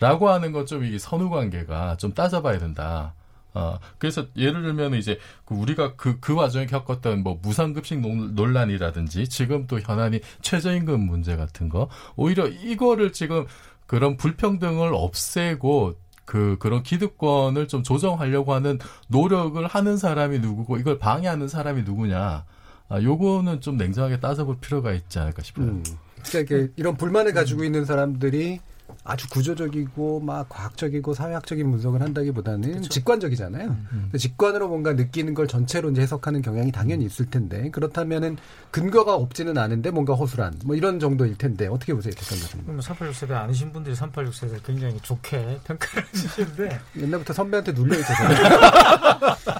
[0.00, 3.14] 라고 하는 것 좀 이 선후 관계가 좀 따져봐야 된다.
[3.54, 9.66] 어, 그래서 예를 들면 이제 그 우리가 그, 그 와중에 겪었던 뭐 무상급식 논란이라든지 지금
[9.68, 13.46] 또 현안이 최저임금 문제 같은 거 오히려 이거를 지금
[13.86, 15.94] 그런 불평등을 없애고
[16.24, 22.44] 그 그런 기득권을 좀 조정하려고 하는 노력을 하는 사람이 누구고 이걸 방해하는 사람이 누구냐.
[22.88, 25.66] 아, 요거는 좀 냉정하게 따져볼 필요가 있지 않을까 싶어요.
[25.66, 25.84] 음.
[26.30, 28.60] 그러니까 이런 불만을 가지고 있는 사람들이
[29.02, 32.88] 아주 구조적이고 막 과학적이고 사회학적인 분석을 한다기보다는 그렇죠.
[32.88, 33.68] 직관적이잖아요.
[33.68, 34.18] 음, 음.
[34.18, 38.38] 직관으로 뭔가 느끼는 걸 전체로 이제 해석하는 경향이 당연히 있을 텐데 그렇다면은
[38.70, 42.64] 근거가 없지는 않은데 뭔가 허술한 뭐 이런 정도일 텐데 어떻게 보세요, 대표님?
[42.64, 48.24] 그럼 386 세대 아니신 분들이 386 세대 굉장히 좋게 평가를 주시는데 옛날부터 선배한테 눌려 있어서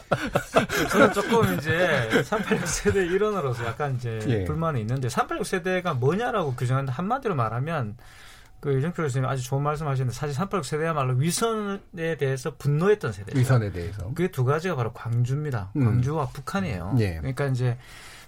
[0.90, 4.44] 저는 조금 이제 386 세대 일원으로서 약간 이제 예.
[4.44, 7.96] 불만이 있는데 386 세대가 뭐냐라고 규정하는데 한마디로 말하면
[8.64, 13.38] 그 유정표 교수님 아주 좋은 말씀 하셨는데 사실 386 세대야말로 위선에 대해서 분노했던 세대죠.
[13.38, 14.06] 위선에 대해서.
[14.06, 15.70] 그게 두 가지가 바로 광주입니다.
[15.76, 15.84] 음.
[15.84, 16.94] 광주와 북한이에요.
[16.98, 17.18] 예.
[17.18, 17.76] 그러니까 이제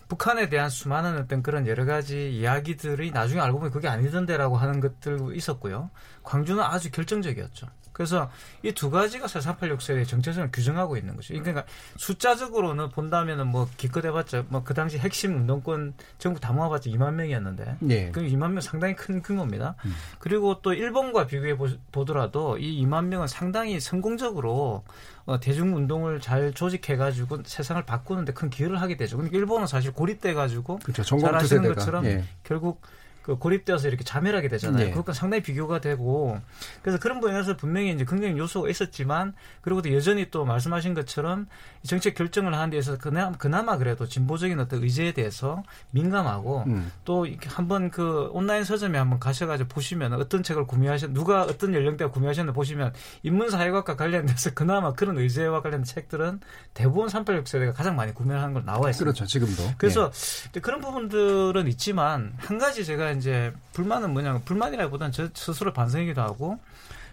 [0.08, 5.32] 북한에 대한 수많은 어떤 그런 여러 가지 이야기들이 나중에 알고 보니 그게 아니던데라고 하는 것들도
[5.32, 5.88] 있었고요.
[6.22, 7.68] 광주는 아주 결정적이었죠.
[7.96, 8.30] 그래서
[8.62, 11.32] 이 두 가지가 사실 486세의 정체성을 규정하고 있는 거죠.
[11.32, 11.64] 그러니까
[11.96, 17.76] 숫자적으로는 본다면은 뭐 기껏 해봤자 뭐 그 당시 핵심 운동권 전국 다 모아봤자 2만 명이었는데
[17.80, 18.10] 네.
[18.12, 19.76] 그 2만 명 상당히 큰 규모입니다.
[19.86, 19.94] 음.
[20.18, 21.56] 그리고 또 일본과 비교해
[21.90, 24.84] 보더라도 이 2만 명은 상당히 성공적으로
[25.24, 29.16] 어, 대중 운동을 잘 조직해가지고 세상을 바꾸는데 큰 기여를 하게 되죠.
[29.16, 31.18] 그러니까 일본은 사실 고립돼가지고 그렇죠.
[31.18, 32.24] 잘 아시는 것처럼 예.
[32.44, 32.82] 결국
[33.26, 34.84] 그 고립되어서 이렇게 자멸하게 되잖아요.
[34.84, 34.90] 네.
[34.90, 36.40] 그것과 상당히 비교가 되고
[36.80, 41.48] 그래서 그런 부분에서 분명히 이제 긍정적 요소가 있었지만 그리고 또 여전히 또 말씀하신 것처럼
[41.82, 46.92] 정책 결정을 하는 데서 그나마, 그나마 그래도 진보적인 어떤 의제에 대해서 민감하고 음.
[47.04, 52.52] 또 한번 그 온라인 서점에 한번 가셔가지고 보시면 어떤 책을 구매하셨 누가 어떤 연령대가 구매하셨나
[52.52, 52.92] 보시면
[53.24, 56.38] 인문사회학과 관련돼서 그나마 그런 의제와 관련된 책들은
[56.74, 58.98] 대부분 386 세대가 가장 많이 구매하는 걸 나와 있습니다.
[58.98, 59.74] 그렇죠, 지금도.
[59.78, 60.12] 그래서
[60.52, 60.60] 네.
[60.60, 66.58] 그런 부분들은 있지만 한 가지 제가 이제 불만은 뭐냐면 불만이라기보다는 저 스스로 반성이기도 하고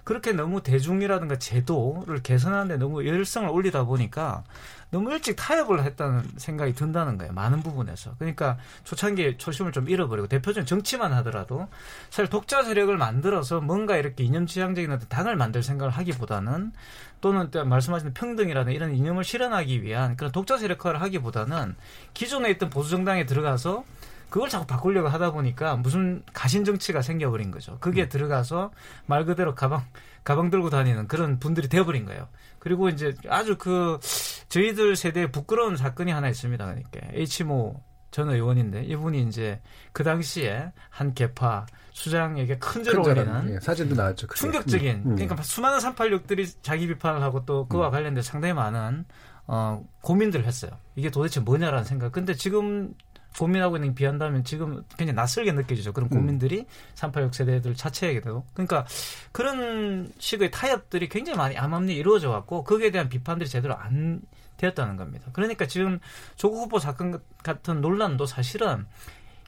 [0.04, 4.44] 그렇게 너무 대중이라든가 제도를 개선하는데 너무 열성을 올리다 보니까
[4.92, 7.34] 너무 일찍 타협을 했다는 생각이 든다는 거예요.
[7.34, 8.14] 많은 부분에서.
[8.20, 11.68] 그러니까 초창기에 초심을 좀 잃어버리고 대표적인 정치만 하더라도
[12.12, 16.74] 사실 독자 세력을 만들어서 뭔가 이렇게 이념지향적인 어떤 당을 만들 생각을 하기보다는
[17.22, 21.76] 또는 또 말씀하신 평등이라는 이런 이념을 실현하기 위한 그런 독자 세력화를 하기보다는
[22.14, 23.86] 기존에 있던 보수 정당에 들어가서
[24.34, 27.78] 그걸 자꾸 바꾸려고 하다 보니까 무슨 가신 정치가 생겨버린 거죠.
[27.80, 28.72] 그게 들어가서
[29.06, 29.86] 말 그대로 가방
[30.24, 32.28] 가방 들고 다니는 그런 분들이 되어버린 거예요.
[32.58, 34.00] 그리고 이제 아주 그
[34.50, 36.66] 저희들 세대에 부끄러운 사건이 하나 있습니다.
[36.66, 37.80] 그러니까 H모
[38.10, 39.62] 전 의원인데 이분이 이제
[39.92, 44.26] 그 당시에 한 개파 수장에게 큰 죄를 올리는 예, 사진도 나왔죠.
[44.26, 44.40] 그게.
[44.40, 45.16] 충격적인 음, 음.
[45.16, 49.06] 그러니까 수많은 386들이 자기 비판을 하고 또 그와 관련된 상당히 많은
[49.46, 50.72] 어 고민들을 했어요.
[50.96, 52.12] 이게 도대체 뭐냐라는 생각.
[52.12, 52.96] 근데 지금
[53.38, 55.94] 고민하고 있는 게 비한다면 지금 굉장히 낯설게 느껴지죠.
[55.94, 56.18] 그런 음.
[56.18, 56.66] 고민들이
[56.96, 58.46] 386 세대들 자체에게도.
[58.54, 58.86] 그러니까
[59.32, 64.22] 그런 식의 타협들이 굉장히 많이 암암리 이루어져 왔고 거기에 대한 비판들이 제대로 안
[64.58, 65.28] 되었다는 겁니다.
[65.34, 66.00] 그러니까 지금
[66.36, 68.86] 조국 후보 사건 같은 논란도 사실은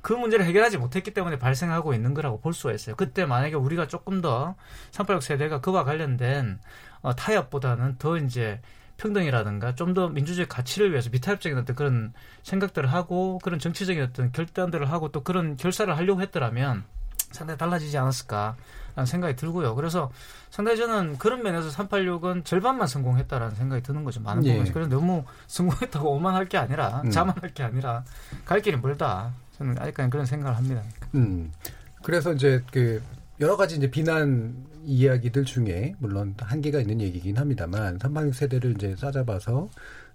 [0.01, 2.95] 그 문제를 해결하지 못했기 때문에 발생하고 있는 거라고 볼 수가 있어요.
[2.95, 6.59] 그때 만약에 우리가 조금 더386 세대가 그와 관련된
[7.01, 8.61] 어, 타협보다는 더 이제
[8.97, 14.91] 평등이라든가 좀 더 민주주의 가치를 위해서 비타협적인 어떤 그런 생각들을 하고 그런 정치적인 어떤 결단들을
[14.91, 16.83] 하고 또 그런 결사를 하려고 했더라면
[17.31, 19.75] 상당히 달라지지 않았을까라는 생각이 들고요.
[19.75, 20.11] 그래서
[20.49, 24.21] 상당히 저는 그런 면에서 386은 절반만 성공했다라는 생각이 드는 거죠.
[24.21, 24.51] 많은 예.
[24.51, 24.73] 부분에서.
[24.73, 27.09] 그래서 너무 성공했다고 오만할 게 아니라 음.
[27.09, 28.03] 자만할 게 아니라
[28.45, 29.31] 갈 길이 멀다.
[29.57, 30.81] 저는 아직까지 그런 생각을 합니다.
[31.15, 31.51] 음.
[32.03, 33.01] 그래서 이제 그
[33.39, 34.55] 여러 가지 이제 비난
[34.85, 39.69] 이야기들 중에 물론 한계가 있는 얘기긴 합니다만 386 세대를 이제 싸잡아서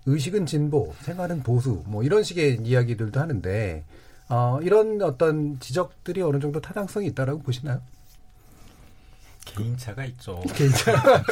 [0.07, 3.85] 의식은 진보, 생활은 보수 뭐 이런 식의 이야기들도 하는데
[4.29, 7.81] 어, 이런 어떤 지적들이 어느 정도 타당성이 있다라고 보시나요?
[9.45, 10.41] 개인차가 있죠.
[10.55, 11.23] 개인차.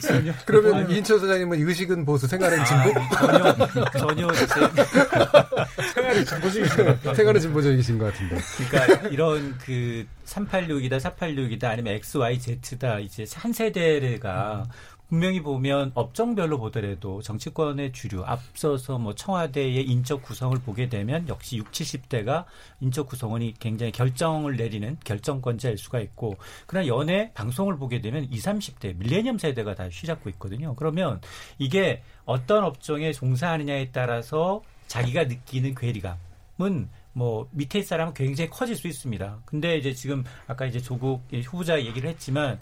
[0.00, 0.32] 전혀.
[0.46, 0.94] 그러면 아니요.
[0.94, 3.00] 이인철 소장님은 의식은 보수, 생활은 진보?
[3.00, 4.84] 아, 전혀 전혀
[5.94, 7.14] 생활이 진보적이신 것 같아요.
[7.14, 8.38] 생활은 진보적이신 것 같은데.
[8.68, 14.64] 그러니까 이런 그 386이다, 486이다 아니면 XYZ다 이제 한 세대가
[15.10, 21.72] 분명히 보면 업종별로 보더라도 정치권의 주류 앞서서 뭐 청와대의 인적 구성을 보게 되면 역시 6,
[21.72, 22.44] 70대가
[22.80, 26.36] 인적 구성원이 굉장히 결정을 내리는 결정권자일 수가 있고
[26.68, 30.76] 그러나 연예 방송을 보게 되면 20, 30대 밀레니엄 세대가 다 휘잡고 있거든요.
[30.76, 31.20] 그러면
[31.58, 39.40] 이게 어떤 업종에 종사하느냐에 따라서 자기가 느끼는 괴리감은 뭐 밑에 사람은 굉장히 커질 수 있습니다.
[39.44, 42.60] 근데 이제 지금 아까 이제 조국 후보자 얘기를 했지만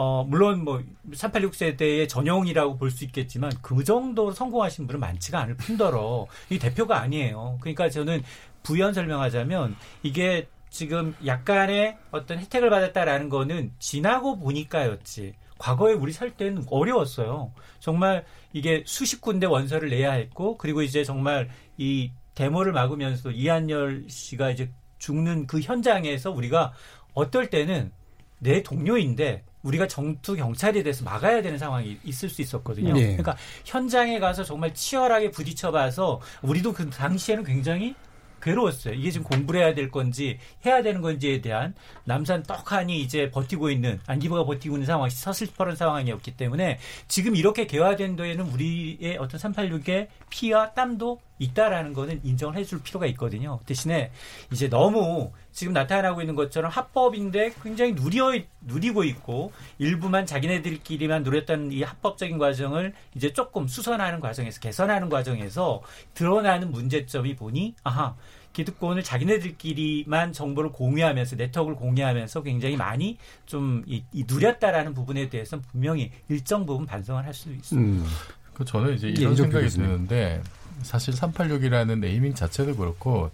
[0.00, 0.80] 어, 물론 뭐,
[1.12, 7.00] 386 세대의 전형이라고 볼 수 있겠지만, 그 정도로 성공하신 분은 많지가 않을 뿐더러, 이 대표가
[7.00, 7.58] 아니에요.
[7.60, 8.22] 그러니까 저는
[8.62, 9.74] 부연 설명하자면,
[10.04, 15.34] 이게 지금 약간의 어떤 혜택을 받았다라는 거는 지나고 보니까였지.
[15.58, 17.50] 과거에 우리 살 때는 어려웠어요.
[17.80, 24.52] 정말 이게 수십 군데 원서를 내야 했고, 그리고 이제 정말 이 데모를 막으면서 이한열 씨가
[24.52, 24.70] 이제
[25.00, 26.72] 죽는 그 현장에서 우리가
[27.14, 27.90] 어떨 때는
[28.38, 32.96] 내 동료인데 우리가 정투 경찰이 돼서 막아야 되는 상황이 있을 수 있었거든요.
[32.96, 33.02] 예.
[33.16, 37.94] 그러니까 현장에 가서 정말 치열하게 부딪혀봐서 우리도 그 당시에는 굉장히
[38.40, 38.94] 괴로웠어요.
[38.94, 44.00] 이게 지금 공부를 해야 될 건지 해야 되는 건지에 대한 남산 떡하니 이제 버티고 있는
[44.06, 50.72] 안기부가 버티고 있는 상황, 서슬퍼런 상황이었기 때문에 지금 이렇게 개화된 데에는 우리의 어떤 386의 피와
[50.72, 53.60] 땀도 있다라는 거는 인정을 해줄 필요가 있거든요.
[53.66, 54.10] 대신에
[54.52, 58.30] 이제 너무 지금 나타나고 있는 것처럼 합법인데 굉장히 누려
[58.60, 65.82] 누리고 있고 일부만 자기네들끼리만 누렸다는 이 합법적인 과정을 이제 조금 수선하는 과정에서 개선하는 과정에서
[66.14, 68.14] 드러나는 문제점이 보니 아하
[68.52, 76.12] 기득권을 자기네들끼리만 정보를 공유하면서 네트워크를 공유하면서 굉장히 많이 좀 이, 이 누렸다라는 부분에 대해서는 분명히
[76.28, 78.06] 일정 부분 반성을 할수 있습니다.
[78.06, 78.08] 음.
[78.54, 79.88] 그 저는 이제 예, 이런 생각이 교수님.
[79.88, 80.40] 드는데
[80.82, 83.32] 사실 386이라는 네이밍 자체도 그렇고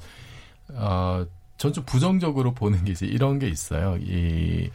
[0.72, 3.96] 어, 전 좀 부정적으로 보는 게 이제 이런 게 있어요.
[4.00, 4.70] 이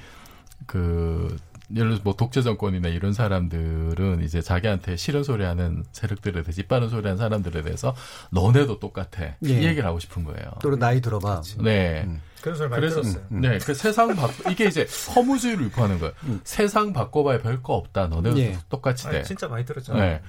[0.65, 1.35] 그
[1.71, 6.89] 예를 들어서 뭐 독재 정권이나 이런 사람들은 이제 자기한테 싫은 소리 하는 세력들에 대해서 이빠른
[6.89, 7.95] 소리 하는 사람들에 대해서
[8.31, 9.23] 너네도 똑같아.
[9.23, 9.35] 예.
[9.43, 10.51] 이 얘기를 하고 싶은 거예요.
[10.61, 11.41] 또는 나이 들어봐.
[11.59, 12.07] 네.
[12.41, 13.23] 그런 소리 많이 그래서 들었어요.
[13.29, 16.13] 네, 그 세상 바 이게 이제 허무주의를 유포하는 거예요.
[16.45, 18.07] 세상 바꿔봐야 별거 없다.
[18.07, 18.57] 너네도 예.
[18.69, 19.17] 똑같이 돼.
[19.17, 19.93] 아니, 진짜 많이 들었죠.
[19.95, 20.21] 네.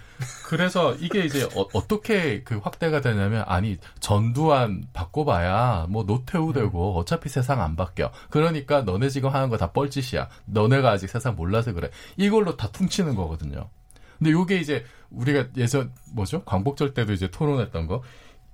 [0.47, 7.61] 그래서 이게 이제 어, 떻게그 확대가 되냐면 아니 전두환 바꿔봐야 뭐 노태우 되고 어차피 세상
[7.63, 8.11] 안 바뀌어.
[8.31, 10.29] 그러니까 너네 지금 하는 거 다 뻘짓이야.
[10.47, 11.91] 너네가 아직 세상 몰라서 그래.
[12.17, 13.69] 이걸로 다 퉁치는 거거든요.
[14.19, 16.43] 근데 요게 이제 우리가 예전 뭐죠?
[16.45, 18.03] 광복절 때도 이제 토론했던 거.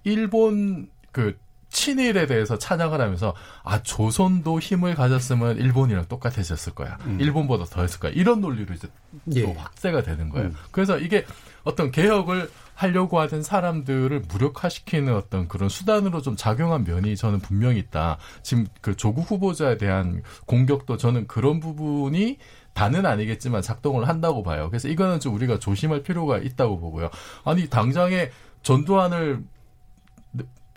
[0.04, 1.38] 일본 그
[1.76, 6.96] 친일에 대해서 찬양을 하면서 아 조선도 힘을 가졌으면 일본이랑 똑같아졌을 거야.
[7.04, 7.20] 음.
[7.20, 8.12] 일본보다 더 했을 거야.
[8.12, 8.88] 이런 논리로 이제
[9.34, 9.42] 예.
[9.42, 10.48] 또 확대가 되는 거예요.
[10.48, 10.54] 음.
[10.70, 11.26] 그래서 이게
[11.64, 18.16] 어떤 개혁을 하려고 하던 사람들을 무력화시키는 어떤 그런 수단으로 좀 작용한 면이 저는 분명히 있다.
[18.42, 22.38] 지금 그 조국 후보자에 대한 공격도 저는 그런 부분이
[22.72, 24.70] 다는 아니겠지만 작동을 한다고 봐요.
[24.70, 27.10] 그래서 이거는 좀 우리가 조심할 필요가 있다고 보고요.
[27.44, 28.30] 아니 당장에
[28.62, 29.44] 전두환을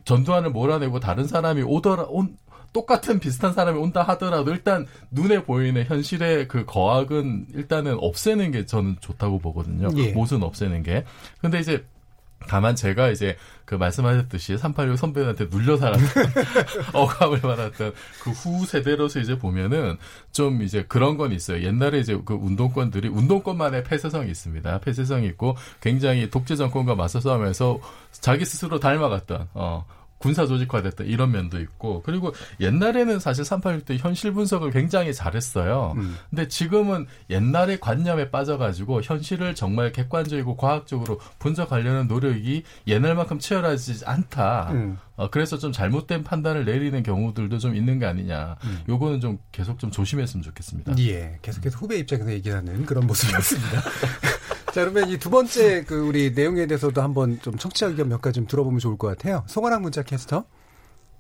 [0.10, 2.36] 전두환을 몰아내고 다른 사람이 오더라 온
[2.74, 8.98] 똑같은 비슷한 사람이 온다 하더라도 일단 눈에 보이는 현실의 그 거학은 일단은 없애는 게 저는
[9.02, 9.90] 좋다고 보거든요.
[9.98, 10.12] 예.
[10.12, 11.04] 못은 없애는 게.
[11.42, 11.84] 근데 이제
[12.48, 13.36] 다만 제가 이제
[13.66, 16.24] 그 말씀하셨듯이 386 선배한테 눌려 살았던
[16.94, 17.94] 어감을 받았던
[18.24, 19.98] 그 후 세대로서 이제 보면은
[20.32, 21.64] 좀 이제 그런 건 있어요.
[21.64, 24.80] 옛날에 이제 그 운동권들이 운동권만의 폐쇄성이 있습니다.
[24.80, 27.80] 폐쇄성이 있고 굉장히 독재 정권과 맞서 싸우면서
[28.12, 29.86] 자기 스스로 닮아갔던 어
[30.20, 35.94] 군사 조직화됐다 이런 면도 있고 그리고 옛날에는 사실 386때 현실 분석을 굉장히 잘했어요.
[35.98, 36.16] 음.
[36.30, 44.70] 근데 지금은 옛날의 관념에 빠져가지고 현실을 정말 객관적이고 과학적으로 분석하려는 노력이 옛날만큼 치열하지 않다.
[44.74, 44.98] 음.
[45.20, 48.56] 어, 그래서 좀 잘못된 판단을 내리는 경우들도 좀 있는 게 아니냐.
[48.64, 48.80] 음.
[48.88, 50.98] 요거는 좀 계속 좀 조심했으면 좋겠습니다.
[51.00, 53.82] 예, 계속해서 후배 입장에서 얘기하는 그런 모습이었습니다.
[54.74, 58.36] 자, 그러면 이 두 번째 그 우리 내용에 대해서도 한번 좀 청취자 의견 몇 가지
[58.36, 59.44] 좀 들어보면 좋을 것 같아요.
[59.48, 60.46] 송아랑 문자 캐스터.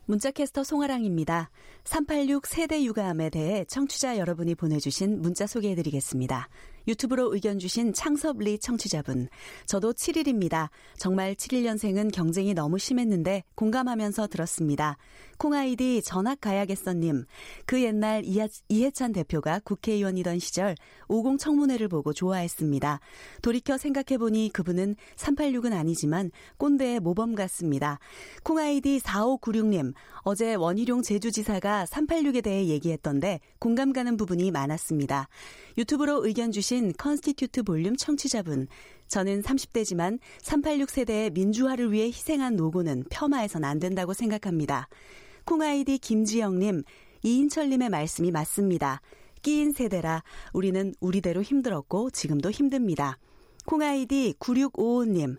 [0.06, 1.52] 문자캐스터 송아랑입니다.
[1.84, 6.48] 386 세대 육아함에 대해 청취자 여러분이 보내주신 문자 소개해드리겠습니다.
[6.90, 9.30] 유튜브로 의견 주신 창섭리 청취자분.
[9.68, 10.70] 저도 7일입니다.
[10.98, 14.98] 정말 7일년생은 경쟁이 너무 심했는데 공감하면서 들었습니다.
[15.40, 17.24] 콩아이디 전학 가야겠어님.
[17.66, 18.24] 그 옛날
[18.68, 20.76] 이해찬 대표가 국회의원이던 시절
[21.08, 23.00] 50 청문회를 보고 좋아했습니다.
[23.42, 28.00] 돌이켜 생각해보니 그분은 386은 아니지만 꼰대의 모범 같습니다.
[28.44, 29.94] 콩아이디 4596님.
[30.24, 35.30] 어제 원희룡 제주지사가 386에 대해 얘기했던데 공감 가는 부분이 많았습니다.
[35.78, 38.68] 유튜브로 의견 주신 컨스티튜트 볼륨 청취자분.
[39.08, 44.90] 저는 30대지만 386 세대의 민주화를 위해 희생한 노고는 폄하해선 안 된다고 생각합니다.
[45.50, 46.84] 콩아이디 김지영님,
[47.24, 49.02] 이인철님의 말씀이 맞습니다.
[49.42, 50.22] 끼인 세대라
[50.54, 53.18] 우리는 우리대로 힘들었고 지금도 힘듭니다.
[53.66, 55.38] 콩아이디 9655님,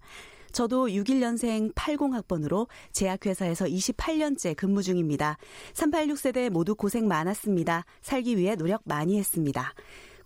[0.50, 5.38] 저도 61년생 80학번으로 제약회사에서 28년째 근무 중입니다.
[5.74, 7.84] 386세대 모두 고생 많았습니다.
[8.02, 9.74] 살기 위해 노력 많이 했습니다.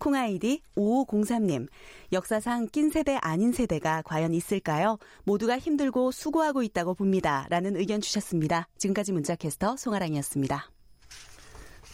[0.05, 1.67] 콩아이디 5503님,
[2.13, 4.99] 역사상 낀 세대 아닌 세대가 과연 있을까요?
[5.25, 7.47] 모두가 힘들고 수고하고 있다고 봅니다.
[7.49, 8.69] 라는 의견 주셨습니다.
[8.77, 10.71] 지금까지 문자캐스터 송아랑이었습니다.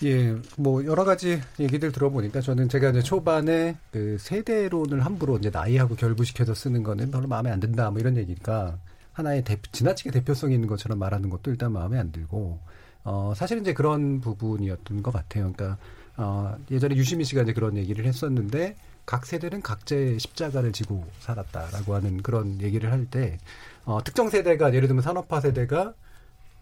[0.02, 5.94] 예, 뭐 여러 가지 얘기들 들어보니까 저는 제가 이제 초반에 그 세대론을 함부로 이제 나이하고
[5.94, 8.80] 결부시켜서 쓰는 거는 별로 마음에 안 든다 뭐 이런 얘기니까
[9.12, 12.58] 하나의 대, 지나치게 대표성 있는 것처럼 말하는 것도 일단 마음에 안 들고
[13.04, 15.52] 어 사실은 이제 그런 부분이었던 것 같아요.
[15.52, 15.78] 그러니까
[16.20, 22.22] 어, 예전에 유시민 씨가 이제 그런 얘기를 했었는데 각 세대는 각자의 십자가를 지고 살았다라고 하는
[22.22, 23.38] 그런 얘기를 할 때
[23.86, 25.94] 어, 특정 세대가 예를 들면 산업화 세대가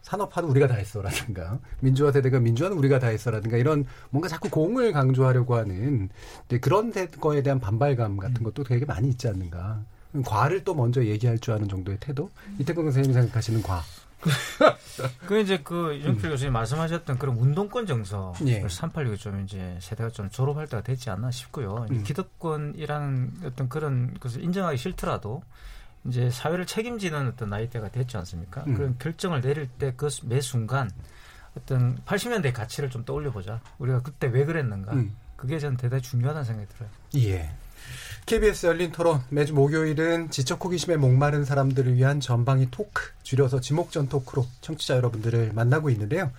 [0.02, 5.56] 산업화는 우리가 다 했어라든가 민주화 세대가 민주화는 우리가 다 했어라든가 이런 뭔가 자꾸 공을 강조하려고
[5.56, 6.08] 하는
[6.60, 9.82] 그런 거에 대한 반발감 같은 것도 되게 많이 있지 않는가.
[10.24, 12.30] 과를 또 먼저 얘기할 줄 아는 정도의 태도.
[12.58, 13.82] 이태근 선생님이 생각하시는 과.
[15.26, 16.30] 그 이제 그 이정필 음.
[16.30, 18.62] 교수님 말씀하셨던 그런 운동권 정서 예.
[18.62, 21.86] 386이 좀 이제 세대가 좀 졸업할 때가 됐지 않나 싶고요.
[21.90, 22.02] 음.
[22.02, 25.42] 기득권이라는 어떤 그런 것을 인정하기 싫더라도
[26.04, 28.64] 이제 사회를 책임지는 어떤 나이대가 됐지 않습니까?
[28.66, 28.74] 음.
[28.74, 30.90] 그런 결정을 내릴 때 그 매 순간
[31.56, 33.60] 어떤 80년대 가치를 좀 떠올려 보자.
[33.78, 34.92] 우리가 그때 왜 그랬는가?
[34.92, 35.14] 음.
[35.36, 36.90] 그게 저는 대단히 중요하다는 생각이 들어요.
[37.16, 37.50] 예.
[38.26, 44.46] KBS 열린 토론 매주 목요일은 지적 호기심에 목마른 사람들을 위한 전방위 토크 줄여서 지목전 토크로
[44.60, 46.30] 청취자 여러분들을 만나고 있는데요.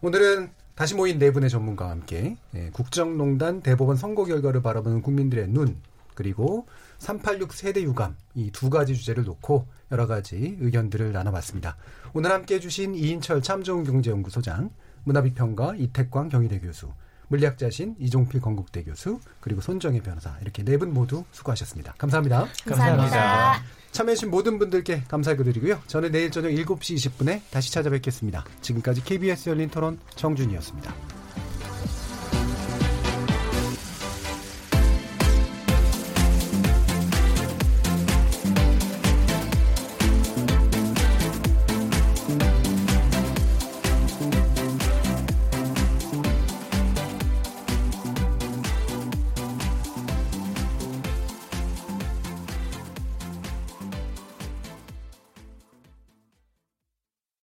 [0.00, 5.76] 오늘은 다시 모인 네 분의 전문가와 함께 예, 국정농단 대법원 선고 결과를 바라보는 국민들의 눈
[6.14, 6.66] 그리고
[6.98, 11.76] 386 세대 유감 이 두 가지 주제를 놓고 여러 가지 의견들을 나눠봤습니다.
[12.14, 14.70] 오늘 함께해 주신 이인철 참정경제연구소장,
[15.04, 16.88] 문화비평가 이택광 경희대 교수,
[17.32, 21.94] 물리학자신 이종필 건국대 교수 그리고 손정혜 변호사 이렇게 네 분 모두 수고하셨습니다.
[21.98, 22.46] 감사합니다.
[22.66, 23.02] 감사합니다.
[23.02, 23.62] 감사합니다.
[23.92, 25.80] 참여해주신 모든 분들께 감사드리고요.
[25.86, 28.44] 저는 내일 저녁 7시 20분에 다시 찾아뵙겠습니다.
[28.62, 31.21] 지금까지 KBS 열린 토론 정준이었습니다.